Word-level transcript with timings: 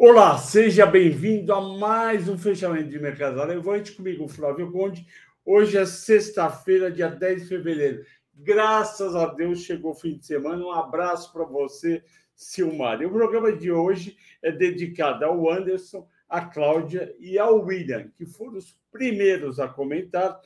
Olá, 0.00 0.38
seja 0.38 0.86
bem-vindo 0.86 1.52
a 1.52 1.60
mais 1.60 2.28
um 2.28 2.38
fechamento 2.38 2.88
de 2.88 3.00
mercado 3.00 3.36
relevante 3.40 3.90
comigo, 3.90 4.28
Flávio 4.28 4.70
Conde. 4.70 5.04
Hoje 5.44 5.76
é 5.76 5.84
sexta-feira, 5.84 6.88
dia 6.88 7.08
10 7.08 7.42
de 7.42 7.48
fevereiro. 7.48 8.04
Graças 8.32 9.16
a 9.16 9.26
Deus 9.26 9.64
chegou 9.64 9.90
o 9.90 9.96
fim 9.96 10.16
de 10.16 10.24
semana. 10.24 10.64
Um 10.64 10.70
abraço 10.70 11.32
para 11.32 11.42
você, 11.42 12.00
Silmar. 12.32 13.02
E 13.02 13.06
o 13.06 13.10
programa 13.10 13.50
de 13.50 13.72
hoje 13.72 14.16
é 14.40 14.52
dedicado 14.52 15.24
ao 15.24 15.50
Anderson, 15.50 16.06
à 16.28 16.42
Cláudia 16.42 17.12
e 17.18 17.36
ao 17.36 17.60
William, 17.64 18.08
que 18.16 18.24
foram 18.24 18.56
os 18.58 18.78
primeiros 18.92 19.58
a 19.58 19.66
comentar, 19.66 20.40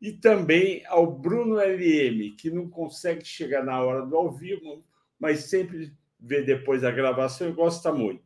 e 0.00 0.10
também 0.10 0.82
ao 0.86 1.06
Bruno 1.12 1.56
LM, 1.56 2.34
que 2.34 2.50
não 2.50 2.66
consegue 2.70 3.26
chegar 3.26 3.62
na 3.62 3.78
hora 3.78 4.06
do 4.06 4.16
ao 4.16 4.32
vivo, 4.32 4.82
mas 5.20 5.40
sempre 5.40 5.92
vê 6.18 6.40
depois 6.40 6.82
a 6.82 6.90
gravação 6.90 7.50
e 7.50 7.52
gosta 7.52 7.92
muito. 7.92 8.25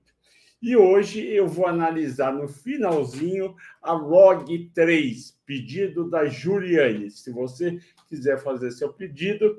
E 0.62 0.76
hoje 0.76 1.26
eu 1.26 1.48
vou 1.48 1.66
analisar 1.66 2.34
no 2.34 2.46
finalzinho 2.46 3.54
a 3.80 3.92
log 3.92 4.70
3, 4.74 5.38
pedido 5.46 6.10
da 6.10 6.26
Juliane. 6.26 7.10
Se 7.10 7.32
você 7.32 7.80
quiser 8.06 8.38
fazer 8.38 8.70
seu 8.70 8.92
pedido, 8.92 9.56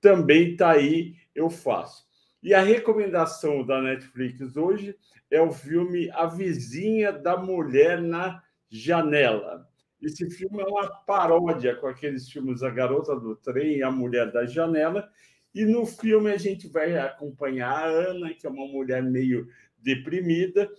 também 0.00 0.52
está 0.52 0.70
aí, 0.70 1.16
eu 1.34 1.50
faço. 1.50 2.06
E 2.40 2.54
a 2.54 2.60
recomendação 2.60 3.66
da 3.66 3.82
Netflix 3.82 4.56
hoje 4.56 4.96
é 5.28 5.40
o 5.40 5.50
filme 5.50 6.08
A 6.12 6.26
Vizinha 6.26 7.10
da 7.10 7.36
Mulher 7.36 8.00
na 8.00 8.40
Janela. 8.68 9.68
Esse 10.00 10.30
filme 10.30 10.62
é 10.62 10.66
uma 10.66 10.88
paródia 10.88 11.74
com 11.74 11.88
aqueles 11.88 12.28
filmes 12.30 12.62
A 12.62 12.70
Garota 12.70 13.18
do 13.18 13.34
Trem 13.34 13.78
e 13.78 13.82
A 13.82 13.90
Mulher 13.90 14.30
da 14.30 14.46
Janela. 14.46 15.10
E 15.54 15.64
no 15.64 15.86
filme 15.86 16.30
a 16.30 16.36
gente 16.36 16.68
vai 16.68 16.98
acompanhar 16.98 17.70
a 17.70 17.86
Ana, 17.86 18.34
que 18.34 18.46
é 18.46 18.50
uma 18.50 18.66
mulher 18.66 19.02
meio 19.02 19.48
deprimida 19.84 20.70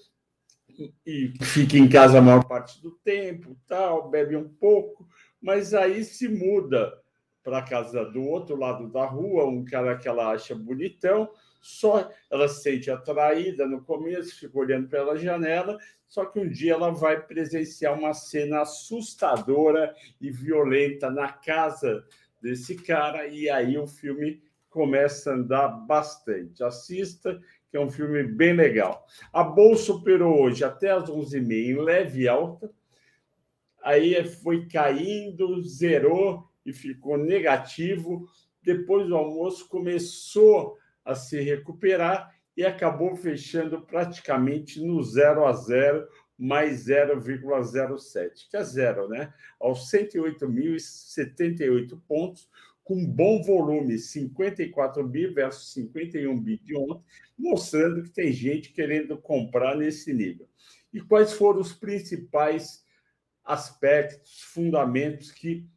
e 1.06 1.32
fica 1.42 1.78
em 1.78 1.88
casa 1.88 2.18
a 2.18 2.22
maior 2.22 2.44
parte 2.44 2.82
do 2.82 2.92
tempo, 2.92 3.56
tal, 3.68 4.10
bebe 4.10 4.36
um 4.36 4.50
pouco, 4.50 5.08
mas 5.42 5.74
aí 5.74 6.04
se 6.04 6.28
muda 6.28 6.94
para 7.44 7.60
a 7.60 7.64
casa 7.64 8.04
do 8.04 8.24
outro 8.24 8.58
lado 8.58 8.92
da 8.92 9.06
rua, 9.06 9.46
um 9.46 9.64
cara 9.64 9.96
que 9.96 10.08
ela 10.08 10.32
acha 10.32 10.56
bonitão, 10.56 11.30
só 11.62 12.12
ela 12.30 12.48
se 12.48 12.64
sente 12.64 12.92
atraída 12.92 13.68
no 13.68 13.84
começo, 13.84 14.40
fica 14.40 14.58
olhando 14.58 14.90
pela 14.90 15.16
janela, 15.16 15.78
só 16.08 16.26
que 16.26 16.40
um 16.40 16.50
dia 16.50 16.74
ela 16.74 16.92
vai 16.92 17.22
presenciar 17.22 17.98
uma 17.98 18.14
cena 18.14 18.62
assustadora 18.62 19.96
e 20.20 20.32
violenta 20.32 21.10
na 21.10 21.32
casa 21.32 22.04
desse 22.42 22.76
cara, 22.76 23.28
e 23.28 23.50
aí 23.50 23.78
o 23.78 23.88
filme 23.88 24.42
começa 24.70 25.32
a 25.32 25.36
andar 25.36 25.68
bastante. 25.70 26.64
Assista, 26.64 27.40
que 27.70 27.78
é 27.78 27.80
um 27.80 27.90
filme 27.90 28.24
bem 28.24 28.54
legal. 28.54 29.06
A 29.34 29.44
Bolsa 29.44 29.94
operou 29.94 30.42
hoje 30.42 30.64
até 30.64 30.92
às 30.92 31.10
11h30 31.10 31.52
em 31.52 31.76
leve 31.76 32.28
alta, 32.28 32.72
aí 33.84 34.24
foi 34.26 34.68
caindo, 34.68 35.62
zerou 35.64 36.48
e 36.66 36.74
ficou 36.74 37.18
negativo. 37.18 38.28
Depois 38.64 39.08
do 39.08 39.16
almoço 39.16 39.70
começou 39.70 40.76
a 41.04 41.14
se 41.14 41.40
recuperar 41.40 42.34
e 42.58 42.66
acabou 42.66 43.16
fechando 43.16 43.82
praticamente 43.82 44.84
no 44.84 45.04
0 45.04 45.46
a 45.46 45.54
0, 45.54 46.08
mais 46.38 46.88
0,07, 46.88 48.50
que 48.50 48.58
é 48.58 48.64
zero, 48.64 49.08
né? 49.08 49.34
Aos 49.60 49.92
108.078 49.92 52.00
pontos, 52.08 52.50
com 52.86 53.04
bom 53.04 53.42
volume, 53.42 53.98
54 53.98 55.06
bi 55.08 55.26
versus 55.26 55.74
51 55.74 56.40
bi 56.40 56.58
de 56.60 56.78
ontem, 56.78 57.04
mostrando 57.36 58.04
que 58.04 58.12
tem 58.12 58.32
gente 58.32 58.72
querendo 58.72 59.18
comprar 59.18 59.76
nesse 59.76 60.14
nível. 60.14 60.48
E 60.94 61.02
quais 61.02 61.34
foram 61.34 61.60
os 61.60 61.74
principais 61.74 62.86
aspectos, 63.44 64.40
fundamentos 64.54 65.32
que 65.32 65.68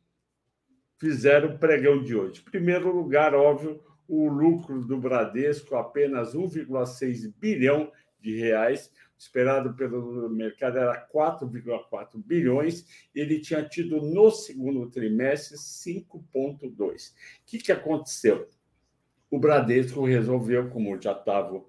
fizeram 1.01 1.55
o 1.55 1.59
pregão 1.59 2.03
de 2.03 2.15
hoje? 2.15 2.43
Em 2.47 2.51
primeiro 2.51 2.95
lugar, 2.95 3.35
óbvio, 3.35 3.83
o 4.07 4.29
lucro 4.29 4.85
do 4.85 4.99
Bradesco 4.99 5.77
apenas 5.77 6.35
1,6 6.35 7.33
bilhão 7.39 7.91
de 8.21 8.37
reais, 8.37 8.93
esperado 9.19 9.75
pelo 9.75 10.31
mercado 10.31 10.79
era 10.79 11.09
4,4 11.13 12.11
bilhões, 12.15 12.87
ele 13.15 13.41
tinha 13.41 13.63
tido 13.63 14.01
no 14.01 14.31
segundo 14.31 14.89
trimestre 14.89 15.57
5,2. 15.57 17.11
O 17.11 17.15
que, 17.45 17.59
que 17.59 17.73
aconteceu? 17.73 18.49
O 19.31 19.39
Bradesco 19.39 20.07
resolveu, 20.07 20.71
como 20.71 21.01
já 21.01 21.13
estavam 21.13 21.67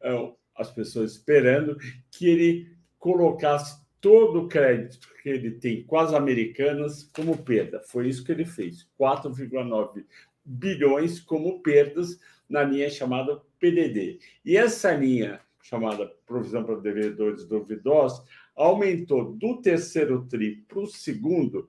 é, 0.00 0.32
as 0.56 0.70
pessoas 0.70 1.12
esperando, 1.12 1.76
que 2.10 2.28
ele 2.28 2.74
colocasse 2.98 3.82
todo 4.00 4.42
o 4.42 4.48
crédito 4.48 5.08
que 5.22 5.28
ele 5.28 5.50
tem 5.52 5.82
com 5.82 5.98
as 5.98 6.12
americanas 6.12 7.10
como 7.14 7.42
perda. 7.42 7.80
Foi 7.80 8.08
isso 8.08 8.24
que 8.24 8.30
ele 8.30 8.44
fez, 8.44 8.86
4,9 9.00 10.04
bilhões 10.44 11.18
como 11.18 11.60
perdas 11.60 12.20
na 12.48 12.62
linha 12.62 12.88
chamada 12.90 13.40
PDD. 13.58 14.18
E 14.44 14.56
essa 14.56 14.92
linha 14.92 15.40
chamada 15.64 16.06
provisão 16.26 16.62
para 16.62 16.76
devedores 16.76 17.46
duvidosos, 17.46 18.22
aumentou 18.54 19.32
do 19.32 19.62
terceiro 19.62 20.26
TRI 20.26 20.56
para 20.68 20.80
o 20.80 20.86
segundo, 20.86 21.68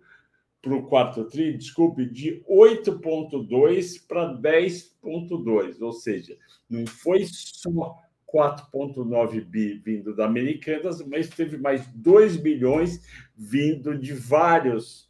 para 0.61 0.75
o 0.75 0.85
quarto 0.85 1.23
TRI, 1.23 1.57
desculpe, 1.57 2.05
de 2.05 2.43
8,2 2.43 4.05
para 4.05 4.37
10,2, 4.37 5.81
ou 5.81 5.93
seja, 5.93 6.37
não 6.69 6.85
foi 6.85 7.25
só 7.25 7.97
4,9 8.27 9.45
bi 9.45 9.75
vindo 9.75 10.13
da 10.13 10.25
Americanas, 10.25 11.01
mas 11.07 11.29
teve 11.29 11.57
mais 11.57 11.87
2 11.93 12.35
bilhões 12.35 13.01
vindo 13.33 13.97
de 13.97 14.13
vários, 14.13 15.09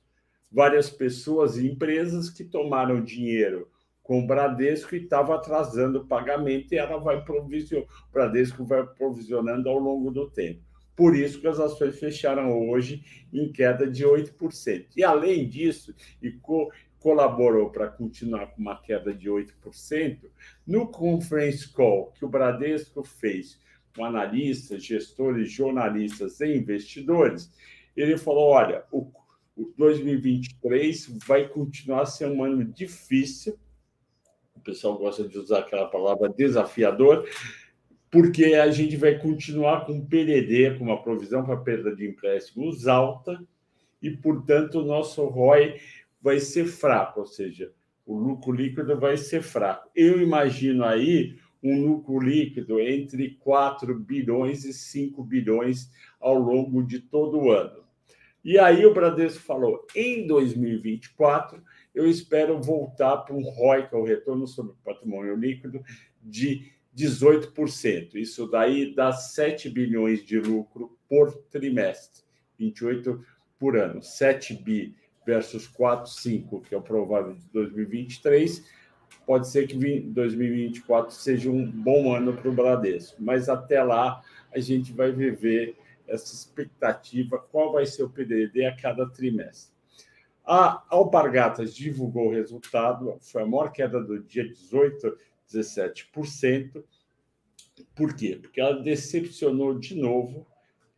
várias 0.52 0.92
pessoas 0.92 1.58
e 1.58 1.68
empresas 1.68 2.30
que 2.30 2.44
tomaram 2.44 3.04
dinheiro 3.04 3.68
com 4.06 4.20
o 4.20 4.28
Bradesco 4.28 4.96
e 4.96 5.04
estava 5.04 5.34
atrasando 5.34 6.00
o 6.00 6.06
pagamento 6.06 6.72
e 6.72 6.78
ela 6.78 7.00
vai 7.00 7.26
provisionar, 7.26 7.88
o 8.08 8.14
Bradesco 8.14 8.64
vai 8.64 8.86
provisionando 8.86 9.68
ao 9.68 9.80
longo 9.80 10.12
do 10.12 10.30
tempo. 10.30 10.62
Por 10.96 11.16
isso 11.16 11.42
que 11.42 11.48
as 11.48 11.60
ações 11.60 12.00
fecharam 12.00 12.70
hoje 12.70 13.04
em 13.34 13.52
queda 13.52 13.90
de 13.90 14.06
8%. 14.06 14.90
E 14.96 15.04
além 15.04 15.50
disso, 15.50 15.94
e 16.22 16.32
co 16.32 16.72
colaborou 17.00 17.70
para 17.70 17.88
continuar 17.88 18.48
com 18.48 18.62
uma 18.62 18.80
queda 18.82 19.14
de 19.14 19.30
8%, 19.30 20.20
no 20.66 20.88
conference 20.88 21.68
call 21.72 22.12
que 22.12 22.26
o 22.26 22.30
Bradesco 22.30 23.04
fez 23.04 23.60
com 23.96 24.06
analistas, 24.06 24.84
gestores, 24.84 25.52
jornalistas 25.52 26.40
e 26.42 26.56
investidores, 26.56 27.52
ele 27.98 28.18
falou: 28.18 28.50
olha, 28.50 28.84
o 28.92 29.12
2023 29.78 31.18
vai 31.26 31.48
continuar 31.48 32.04
a 32.04 32.06
ser 32.06 32.28
um 32.28 32.44
ano 32.44 32.64
difícil 32.64 33.58
pessoal 34.60 34.98
gosta 34.98 35.28
de 35.28 35.38
usar 35.38 35.60
aquela 35.60 35.88
palavra 35.88 36.30
desafiador, 36.30 37.28
porque 38.10 38.46
a 38.56 38.70
gente 38.72 38.96
vai 38.96 39.18
continuar 39.18 39.86
com 39.86 40.06
PDD, 40.06 40.78
com 40.78 40.86
uma 40.86 41.02
provisão 41.02 41.44
para 41.44 41.58
perda 41.58 41.96
de 41.96 42.08
empréstimos 42.08 42.88
alta, 42.88 43.40
e, 44.02 44.12
portanto, 44.12 44.80
o 44.80 44.86
nosso 44.86 45.24
ROI 45.26 45.80
vai 46.22 46.40
ser 46.40 46.66
fraco, 46.66 47.22
ou 47.22 47.26
seja, 47.26 47.72
o 48.06 48.18
lucro 48.18 48.52
líquido 48.52 49.00
vai 49.00 49.18
ser 49.18 49.42
fraco. 49.42 49.90
Eu 49.96 50.22
imagino 50.22 50.84
aí 50.84 51.36
um 51.62 51.84
lucro 51.84 52.20
líquido 52.20 52.80
entre 52.80 53.32
4 53.40 53.98
bilhões 54.00 54.64
e 54.64 54.74
5 54.74 55.24
bilhões 55.24 55.90
ao 56.20 56.36
longo 56.36 56.84
de 56.84 57.00
todo 57.00 57.40
o 57.40 57.52
ano. 57.52 57.84
E 58.44 58.60
aí 58.60 58.86
o 58.86 58.94
Bradesco 58.94 59.42
falou, 59.42 59.88
em 59.96 60.28
2024 60.28 61.62
eu 61.96 62.08
espero 62.08 62.62
voltar 62.62 63.18
para 63.18 63.34
um 63.34 63.42
ROI, 63.42 63.88
que 63.88 63.96
é 63.96 63.98
o 63.98 64.04
retorno 64.04 64.46
sobre 64.46 64.74
o 64.74 64.78
patrimônio 64.84 65.36
líquido, 65.36 65.82
de 66.22 66.72
18%. 66.96 68.16
Isso 68.16 68.48
daí 68.48 68.94
dá 68.94 69.14
7 69.14 69.70
bilhões 69.70 70.24
de 70.24 70.40
lucro 70.40 70.98
por 71.10 71.34
trimestre, 71.50 72.24
28 72.60 73.26
por 73.58 73.78
ano. 73.78 74.04
7 74.04 74.54
bi 74.56 74.96
versus 75.26 75.68
4, 75.68 76.12
5, 76.12 76.62
que 76.62 76.76
é 76.76 76.78
o 76.78 76.82
provável 76.82 77.34
de 77.34 77.48
2023. 77.52 78.64
Pode 79.26 79.48
ser 79.48 79.66
que 79.66 79.76
2024 79.76 81.14
seja 81.16 81.50
um 81.50 81.66
bom 81.70 82.14
ano 82.14 82.34
para 82.34 82.50
o 82.50 82.54
Bradesco, 82.54 83.16
mas 83.20 83.50
até 83.50 83.82
lá 83.82 84.22
a 84.54 84.60
gente 84.60 84.94
vai 84.94 85.12
viver 85.12 85.76
essa 86.08 86.34
expectativa, 86.34 87.40
qual 87.40 87.72
vai 87.72 87.86
ser 87.86 88.04
o 88.04 88.10
PDD 88.10 88.66
a 88.66 88.76
cada 88.76 89.10
trimestre. 89.10 89.75
A 90.46 90.86
Alpargatas 90.90 91.76
divulgou 91.76 92.28
o 92.28 92.32
resultado, 92.32 93.18
foi 93.22 93.42
a 93.42 93.46
maior 93.48 93.72
queda 93.72 94.00
do 94.02 94.22
dia, 94.22 94.48
18, 94.48 95.18
17%. 95.52 96.84
Por 97.96 98.16
quê? 98.16 98.38
Porque 98.40 98.62
ela 98.62 98.82
decepcionou 98.82 99.78
de 99.78 99.96
novo, 99.96 100.46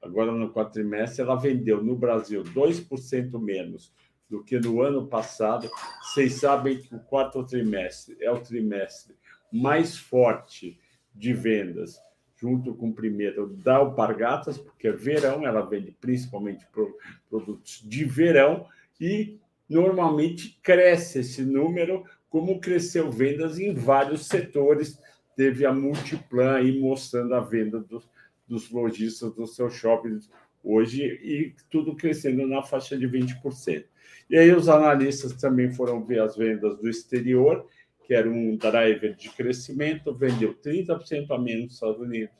agora 0.01 0.31
no 0.31 0.51
quatrimestre, 0.51 1.21
ela 1.21 1.35
vendeu 1.35 1.81
no 1.83 1.95
Brasil 1.95 2.43
2% 2.43 3.39
menos 3.41 3.93
do 4.29 4.43
que 4.43 4.59
no 4.59 4.81
ano 4.81 5.07
passado. 5.07 5.69
Vocês 6.01 6.33
sabem 6.33 6.79
que 6.79 6.93
o 6.93 6.99
quarto 6.99 7.43
trimestre 7.45 8.17
é 8.19 8.29
o 8.29 8.41
trimestre 8.41 9.15
mais 9.51 9.97
forte 9.97 10.77
de 11.15 11.33
vendas 11.33 11.97
junto 12.35 12.75
com 12.75 12.89
o 12.89 12.93
primeiro 12.93 13.47
da 13.47 13.77
Alpargatas, 13.77 14.57
porque 14.57 14.87
é 14.87 14.91
verão, 14.91 15.45
ela 15.45 15.61
vende 15.61 15.91
principalmente 15.91 16.67
produtos 17.27 17.81
de 17.83 18.05
verão, 18.05 18.67
e 18.99 19.39
normalmente 19.69 20.59
cresce 20.61 21.19
esse 21.19 21.43
número, 21.43 22.03
como 22.29 22.59
cresceu 22.59 23.11
vendas 23.11 23.59
em 23.59 23.73
vários 23.73 24.25
setores. 24.25 24.99
Teve 25.35 25.65
a 25.65 25.73
Multiplan 25.73 26.55
aí 26.55 26.79
mostrando 26.79 27.33
a 27.35 27.39
venda 27.39 27.79
dos, 27.79 28.09
dos 28.47 28.71
lojistas 28.71 29.33
dos 29.33 29.55
seus 29.55 29.73
shoppings 29.73 30.29
hoje 30.63 31.03
e 31.03 31.53
tudo 31.69 31.95
crescendo 31.95 32.45
na 32.47 32.61
faixa 32.61 32.97
de 32.97 33.07
20%. 33.07 33.85
E 34.29 34.37
aí 34.37 34.51
os 34.51 34.67
analistas 34.67 35.33
também 35.33 35.71
foram 35.71 36.03
ver 36.03 36.21
as 36.21 36.35
vendas 36.35 36.77
do 36.77 36.89
exterior, 36.89 37.65
que 38.03 38.13
era 38.13 38.29
um 38.29 38.55
driver 38.57 39.15
de 39.15 39.29
crescimento, 39.29 40.13
vendeu 40.13 40.53
30% 40.53 41.31
a 41.31 41.37
menos 41.37 41.63
nos 41.63 41.73
Estados 41.73 41.99
Unidos, 41.99 42.35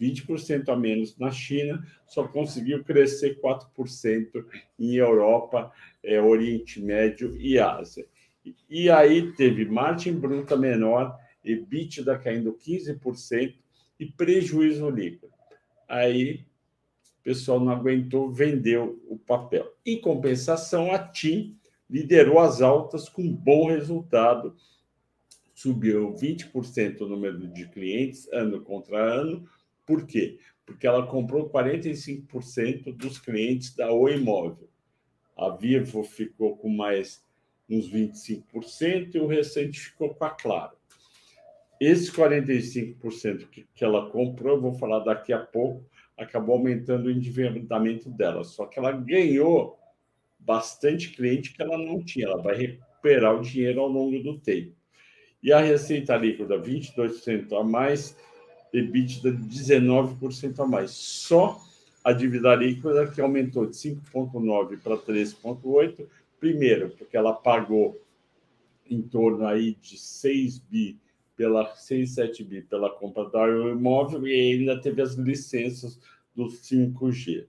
20% 0.00 0.68
a 0.68 0.76
menos 0.76 1.16
na 1.18 1.30
China, 1.30 1.84
só 2.06 2.26
conseguiu 2.26 2.82
crescer 2.82 3.38
4% 3.40 4.44
em 4.78 4.94
Europa, 4.94 5.70
é, 6.02 6.20
Oriente 6.20 6.80
Médio 6.80 7.36
e 7.36 7.58
Ásia. 7.58 8.06
E 8.68 8.88
aí 8.88 9.32
teve 9.32 9.66
margem 9.66 10.14
bruta 10.14 10.56
menor, 10.56 11.16
EBITDA 11.44 12.18
caindo 12.18 12.54
15% 12.54 13.54
e 13.98 14.06
prejuízo 14.06 14.88
líquido. 14.88 15.30
Aí 15.86 16.46
o 17.20 17.22
pessoal 17.22 17.60
não 17.60 17.72
aguentou, 17.72 18.32
vendeu 18.32 19.02
o 19.08 19.18
papel. 19.18 19.70
Em 19.84 20.00
compensação, 20.00 20.90
a 20.92 20.98
TIM 20.98 21.58
liderou 21.88 22.38
as 22.38 22.62
altas 22.62 23.08
com 23.08 23.30
bom 23.30 23.68
resultado, 23.68 24.56
subiu 25.54 26.14
20% 26.14 27.02
o 27.02 27.08
número 27.08 27.46
de 27.48 27.68
clientes 27.68 28.26
ano 28.32 28.62
contra 28.62 28.96
ano. 28.96 29.46
Por 29.90 30.06
quê? 30.06 30.38
Porque 30.64 30.86
ela 30.86 31.04
comprou 31.04 31.50
45% 31.50 32.96
dos 32.96 33.18
clientes 33.18 33.74
da 33.74 33.92
Oi 33.92 34.18
Móvel. 34.18 34.68
A 35.36 35.48
Vivo 35.48 36.04
ficou 36.04 36.56
com 36.56 36.68
mais 36.68 37.24
uns 37.68 37.90
25% 37.90 39.16
e 39.16 39.18
o 39.18 39.26
restante 39.26 39.80
ficou 39.80 40.14
com 40.14 40.24
a 40.24 40.30
Claro. 40.30 40.76
Esse 41.80 42.12
45% 42.12 43.48
que, 43.48 43.66
que 43.74 43.84
ela 43.84 44.12
comprou, 44.12 44.54
eu 44.54 44.62
vou 44.62 44.74
falar 44.74 45.00
daqui 45.00 45.32
a 45.32 45.40
pouco, 45.40 45.84
acabou 46.16 46.54
aumentando 46.54 47.06
o 47.06 47.10
endividamento 47.10 48.08
dela. 48.08 48.44
Só 48.44 48.64
que 48.66 48.78
ela 48.78 48.92
ganhou 48.92 49.76
bastante 50.38 51.10
cliente 51.10 51.52
que 51.52 51.60
ela 51.60 51.76
não 51.76 52.00
tinha. 52.00 52.26
Ela 52.26 52.40
vai 52.40 52.54
recuperar 52.54 53.34
o 53.34 53.42
dinheiro 53.42 53.80
ao 53.80 53.88
longo 53.88 54.22
do 54.22 54.38
tempo. 54.38 54.72
E 55.42 55.52
a 55.52 55.58
receita 55.58 56.16
líquida, 56.16 56.56
22% 56.60 57.58
a 57.58 57.64
mais, 57.64 58.16
EBITDA 58.72 59.32
19% 59.32 60.60
a 60.60 60.66
mais. 60.66 60.90
Só 60.92 61.60
a 62.04 62.12
dívida 62.12 62.54
líquida 62.54 63.06
que 63.08 63.20
aumentou 63.20 63.66
de 63.66 63.76
5,9 63.76 64.78
para 64.82 64.96
13,8. 64.96 66.06
Primeiro, 66.38 66.90
porque 66.90 67.16
ela 67.16 67.32
pagou 67.32 68.00
em 68.88 69.02
torno 69.02 69.46
aí 69.46 69.76
de 69.80 69.98
6 69.98 70.58
bi 70.58 70.98
pela 71.36 71.74
6, 71.74 72.14
7 72.14 72.44
bi 72.44 72.60
pela 72.62 72.90
compra 72.90 73.28
da 73.28 73.48
imóvel 73.48 74.26
e 74.26 74.32
ainda 74.32 74.80
teve 74.80 75.00
as 75.00 75.14
licenças 75.14 75.98
do 76.34 76.46
5G. 76.46 77.46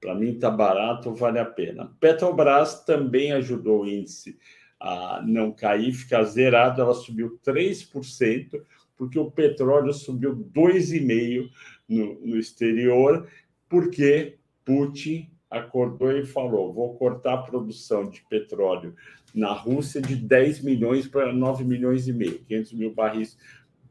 Para 0.00 0.14
mim 0.14 0.34
está 0.34 0.50
barato, 0.50 1.14
vale 1.14 1.38
a 1.38 1.44
pena. 1.44 1.92
Petrobras 1.98 2.84
também 2.84 3.32
ajudou 3.32 3.82
o 3.82 3.88
índice 3.88 4.38
a 4.78 5.20
não 5.26 5.50
cair, 5.50 5.92
ficar 5.92 6.22
zerado, 6.24 6.80
ela 6.80 6.94
subiu 6.94 7.38
3%, 7.44 8.62
porque 8.98 9.18
o 9.18 9.30
petróleo 9.30 9.92
subiu 9.94 10.34
2,5% 10.34 11.50
no, 11.88 12.20
no 12.20 12.36
exterior, 12.36 13.26
porque 13.68 14.36
Putin 14.64 15.30
acordou 15.48 16.10
e 16.12 16.26
falou: 16.26 16.74
vou 16.74 16.96
cortar 16.96 17.34
a 17.34 17.42
produção 17.42 18.10
de 18.10 18.22
petróleo 18.28 18.94
na 19.34 19.52
Rússia 19.52 20.02
de 20.02 20.16
10 20.16 20.62
milhões 20.62 21.06
para 21.06 21.32
9 21.32 21.64
milhões 21.64 22.08
e 22.08 22.12
meio, 22.12 22.40
500 22.40 22.72
mil 22.72 22.92
barris 22.92 23.38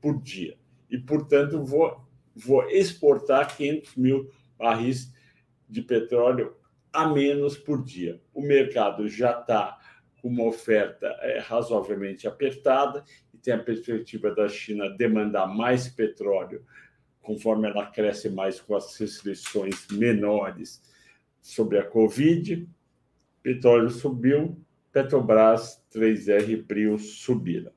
por 0.01 0.21
dia. 0.21 0.57
E, 0.89 0.97
portanto, 0.97 1.63
vou, 1.63 1.99
vou 2.35 2.69
exportar 2.69 3.55
500 3.55 3.95
mil 3.95 4.29
barris 4.57 5.13
de 5.69 5.81
petróleo 5.81 6.55
a 6.91 7.07
menos 7.07 7.57
por 7.57 7.83
dia. 7.83 8.21
O 8.33 8.41
mercado 8.41 9.07
já 9.07 9.39
está 9.39 9.77
com 10.21 10.29
uma 10.29 10.45
oferta 10.45 11.07
é, 11.21 11.39
razoavelmente 11.39 12.27
apertada 12.27 13.03
tem 13.47 13.53
a 13.53 13.63
perspectiva 13.63 14.29
da 14.35 14.49
China 14.49 14.89
demandar 14.89 15.47
mais 15.47 15.87
petróleo 15.87 16.65
conforme 17.21 17.69
ela 17.69 17.85
cresce 17.85 18.29
mais 18.29 18.59
com 18.59 18.75
as 18.75 18.93
restrições 18.97 19.87
menores 19.89 20.81
sobre 21.41 21.77
a 21.77 21.85
Covid. 21.85 22.67
Petróleo 23.41 23.89
subiu, 23.89 24.61
Petrobras, 24.91 25.81
3R 25.95 26.49
e 26.49 26.57
Prio 26.57 26.99
subiram. 26.99 27.71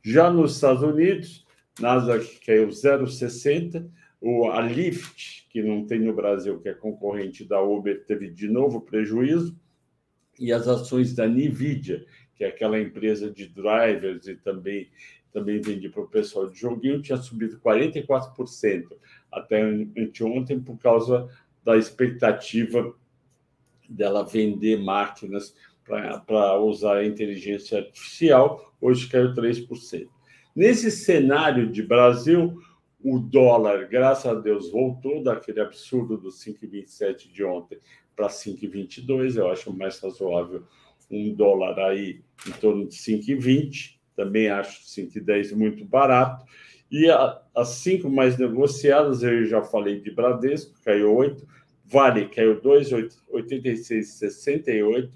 Já 0.00 0.30
nos 0.30 0.54
Estados 0.54 0.84
Unidos, 0.84 1.44
Nasdaq 1.80 2.38
caiu 2.46 2.68
0,60, 2.68 3.84
o 4.20 4.48
a 4.48 4.60
Lyft, 4.60 5.48
que 5.50 5.60
não 5.60 5.84
tem 5.84 5.98
no 5.98 6.14
Brasil, 6.14 6.60
que 6.60 6.68
é 6.68 6.72
concorrente 6.72 7.44
da 7.44 7.60
Uber, 7.60 8.04
teve 8.04 8.30
de 8.30 8.46
novo 8.46 8.80
prejuízo, 8.80 9.58
e 10.38 10.52
as 10.52 10.68
ações 10.68 11.14
da 11.14 11.26
Nvidia, 11.26 12.06
que 12.36 12.44
é 12.44 12.48
aquela 12.48 12.78
empresa 12.78 13.30
de 13.30 13.48
drivers 13.48 14.26
e 14.28 14.36
também 14.36 14.88
também 15.32 15.60
vendi 15.60 15.90
para 15.90 16.00
o 16.00 16.08
pessoal 16.08 16.48
de 16.48 16.58
joguinho, 16.58 17.02
tinha 17.02 17.18
subido 17.18 17.60
44% 17.60 18.84
até 19.30 19.60
anteontem 19.60 20.58
por 20.58 20.78
causa 20.78 21.28
da 21.62 21.76
expectativa 21.76 22.94
dela 23.86 24.24
vender 24.24 24.78
máquinas 24.78 25.54
para 25.84 26.58
usar 26.58 26.96
a 26.96 27.06
inteligência 27.06 27.78
artificial, 27.78 28.74
hoje 28.80 29.08
caiu 29.10 29.34
3%. 29.34 30.08
Nesse 30.54 30.90
cenário 30.90 31.70
de 31.70 31.82
Brasil, 31.82 32.58
o 33.04 33.18
dólar, 33.18 33.86
graças 33.88 34.26
a 34.26 34.34
Deus, 34.34 34.70
voltou 34.70 35.22
daquele 35.22 35.60
absurdo 35.60 36.16
dos 36.16 36.42
5,27 36.42 37.30
de 37.30 37.44
ontem 37.44 37.78
para 38.16 38.28
5,22. 38.28 39.36
Eu 39.36 39.50
acho 39.50 39.70
mais 39.70 40.00
razoável 40.00 40.64
um 41.10 41.34
dólar 41.34 41.78
aí 41.78 42.22
em 42.46 42.52
torno 42.52 42.88
de 42.88 42.96
5,20. 42.96 43.96
Também 44.14 44.48
acho 44.48 44.82
5,10 44.84 45.54
muito 45.54 45.84
barato. 45.84 46.46
E 46.90 47.06
as 47.54 47.68
cinco 47.68 48.08
mais 48.08 48.38
negociadas, 48.38 49.22
eu 49.22 49.44
já 49.44 49.62
falei 49.62 50.00
de 50.00 50.10
Bradesco, 50.10 50.74
caiu 50.84 51.14
8. 51.14 51.46
Vale 51.84 52.26
caiu 52.28 52.58
2,86,68. 52.60 55.10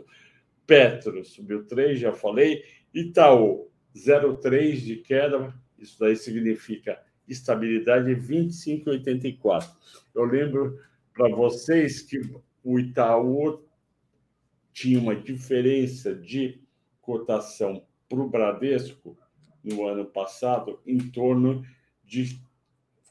Petro 0.67 1.25
subiu 1.25 1.65
3, 1.65 1.99
já 1.99 2.13
falei. 2.13 2.63
Itaú, 2.95 3.71
0,3 3.95 4.77
de 4.77 4.97
queda. 4.97 5.55
Isso 5.79 5.99
daí 5.99 6.17
significa 6.17 7.01
estabilidade 7.29 8.15
25,84. 8.15 9.71
Eu 10.15 10.25
lembro 10.25 10.79
para 11.15 11.29
vocês 11.29 12.03
que 12.03 12.21
o 12.63 12.79
Itaú 12.79 13.65
tinha 14.73 14.99
uma 14.99 15.15
diferença 15.15 16.15
de 16.15 16.61
cotação 17.01 17.85
para 18.09 18.21
o 18.21 18.29
Bradesco 18.29 19.17
no 19.63 19.87
ano 19.87 20.07
passado 20.07 20.81
em 20.87 20.99
torno 20.99 21.65
de 22.05 22.41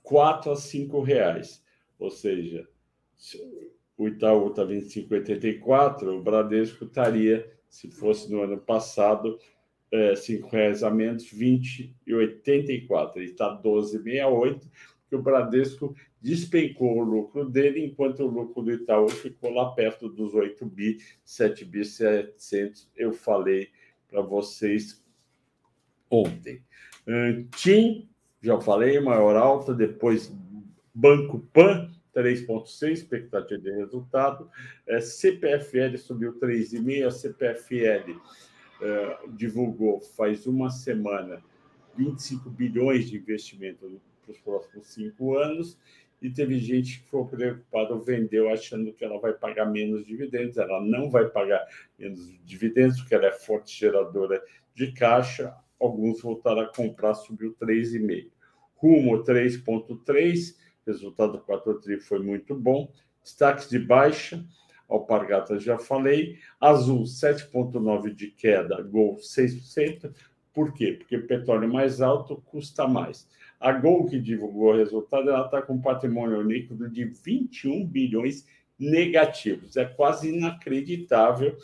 4 0.04 0.52
a 0.52 0.56
5 0.56 1.02
reais. 1.02 1.64
Ou 1.98 2.10
seja, 2.10 2.68
o 3.98 4.08
Itaú 4.08 4.50
estava 4.50 4.74
em 4.74 4.80
5,84, 4.80 6.04
o 6.08 6.22
Bradesco 6.22 6.86
estaria, 6.86 7.52
se 7.70 7.90
fosse 7.92 8.32
no 8.32 8.42
ano 8.42 8.58
passado, 8.58 9.38
é, 9.92 10.16
5 10.16 10.48
reais 10.50 10.84
a 10.84 10.90
menos, 10.90 11.26
20,84. 11.26 13.18
Ele 13.18 13.26
está 13.26 13.62
12,68, 13.62 14.62
porque 15.10 15.16
o 15.16 15.22
Bradesco 15.22 15.96
despencou 16.22 17.00
o 17.00 17.04
lucro 17.04 17.50
dele, 17.50 17.84
enquanto 17.84 18.20
o 18.20 18.28
lucro 18.28 18.62
do 18.62 18.72
Itaú 18.72 19.10
ficou 19.10 19.52
lá 19.52 19.72
perto 19.72 20.08
dos 20.08 20.36
8 20.36 20.64
bi, 20.68 21.00
7 21.26 21.66
bi 21.66 21.84
700. 21.84 22.88
Eu 22.96 23.12
falei 23.12 23.70
para 24.08 24.22
vocês 24.22 25.04
ontem. 26.12 26.64
TIM, 27.56 28.08
já 28.40 28.62
falei, 28.62 29.00
maior 29.00 29.36
alta, 29.36 29.74
depois 29.74 30.32
Banco 30.94 31.40
Pan, 31.52 31.92
3,6, 32.16 32.92
expectativa 32.92 33.60
de 33.60 33.72
resultado. 33.72 34.48
É, 34.86 35.02
CPFL 35.02 35.98
subiu 35.98 36.40
3,5, 36.40 37.08
a 37.08 37.12
CPFL 37.12 38.12
é, 38.82 39.20
divulgou 39.30 40.02
faz 40.02 40.46
uma 40.46 40.70
semana 40.70 41.42
25 41.98 42.50
bilhões 42.50 43.10
de 43.10 43.18
investimento 43.18 44.00
para 44.30 44.34
os 44.34 44.40
próximos 44.40 44.88
cinco 44.88 45.38
anos 45.38 45.78
e 46.22 46.30
teve 46.30 46.60
gente 46.60 47.00
que 47.00 47.06
ficou 47.06 47.26
preocupada, 47.26 47.98
vendeu 47.98 48.50
achando 48.50 48.94
que 48.94 49.04
ela 49.04 49.20
vai 49.20 49.34
pagar 49.34 49.66
menos 49.66 50.06
dividendos. 50.06 50.58
Ela 50.58 50.82
não 50.82 51.10
vai 51.10 51.28
pagar 51.30 51.66
menos 51.98 52.38
dividendos, 52.44 53.00
porque 53.00 53.16
ela 53.16 53.28
é 53.28 53.32
forte 53.32 53.80
geradora 53.80 54.44
de 54.76 54.92
caixa. 54.92 55.56
Alguns 55.80 56.22
voltaram 56.22 56.62
a 56.62 56.74
comprar, 56.74 57.14
subiu 57.14 57.56
3,5. 57.62 58.30
Rumo 58.76 59.24
3,3, 59.24 60.56
O 60.86 60.92
resultado 60.92 61.34
do 61.34 61.40
4 61.40 61.80
tri 61.80 62.00
foi 62.00 62.20
muito 62.20 62.54
bom. 62.54 62.92
Destaques 63.24 63.70
de 63.70 63.80
baixa, 63.80 64.46
Alpargatas 64.90 65.64
já 65.64 65.78
falei. 65.78 66.38
Azul, 66.60 67.04
7,9% 67.04 68.14
de 68.14 68.32
queda, 68.32 68.82
Gol, 68.82 69.16
6%. 69.18 70.14
Por 70.54 70.74
quê? 70.74 70.94
Porque 70.94 71.18
petróleo 71.18 71.72
mais 71.72 72.02
alto 72.02 72.42
custa 72.46 72.88
mais. 72.88 73.28
A 73.60 73.72
Gol, 73.72 74.06
que 74.06 74.20
divulgou 74.20 74.74
o 74.74 74.78
resultado, 74.78 75.30
ela 75.30 75.46
está 75.46 75.62
com 75.62 75.74
um 75.74 75.82
patrimônio 75.82 76.42
líquido 76.42 76.90
de 76.90 77.06
21 77.06 77.86
bilhões 77.86 78.48
negativos. 78.78 79.76
É 79.76 79.86
quase 79.86 80.30
inacreditável 80.30 81.58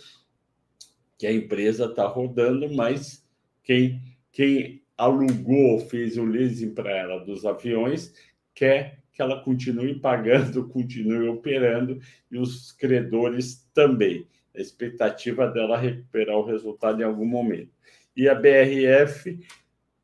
que 1.18 1.26
a 1.26 1.32
empresa 1.32 1.86
está 1.86 2.06
rodando, 2.06 2.74
mas 2.74 3.26
quem, 3.64 4.02
quem 4.32 4.84
alugou, 4.98 5.80
fez 5.80 6.18
o 6.18 6.26
leasing 6.26 6.74
para 6.74 6.92
ela 6.92 7.20
dos 7.20 7.46
aviões, 7.46 8.14
quer 8.54 9.00
que 9.14 9.22
ela 9.22 9.42
continue 9.42 10.00
pagando, 10.00 10.68
continue 10.70 11.30
operando 11.30 12.00
e 12.30 12.38
os 12.38 12.74
credores 12.74 13.66
também. 13.74 14.28
A 14.54 14.60
expectativa 14.60 15.48
dela 15.48 15.78
é 15.78 15.88
recuperar 15.88 16.38
o 16.38 16.46
resultado 16.46 17.02
em 17.02 17.06
algum 17.06 17.26
momento. 17.26 17.72
E 18.16 18.30
a 18.30 18.36
BRF, 18.36 19.40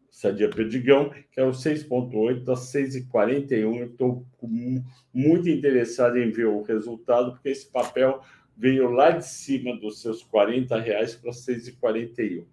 Sadia 0.10 0.50
Perdigão, 0.50 1.10
que 1.32 1.40
é 1.40 1.44
o 1.44 1.52
6,8 1.52 2.48
a 2.50 2.56
6,41. 2.56 3.80
Eu 3.80 3.88
estou 3.88 4.26
muito 5.14 5.50
interessado 5.50 6.18
em 6.18 6.30
ver 6.30 6.48
o 6.48 6.62
resultado, 6.62 7.32
porque 7.32 7.50
esse 7.50 7.72
papel 7.72 8.22
veio 8.56 8.92
lá 8.92 9.12
de 9.12 9.26
cima 9.26 9.76
dos 9.78 10.02
seus 10.02 10.22
40 10.24 10.80
reais 10.80 11.16
para 11.16 11.32
6,41. 11.32 12.46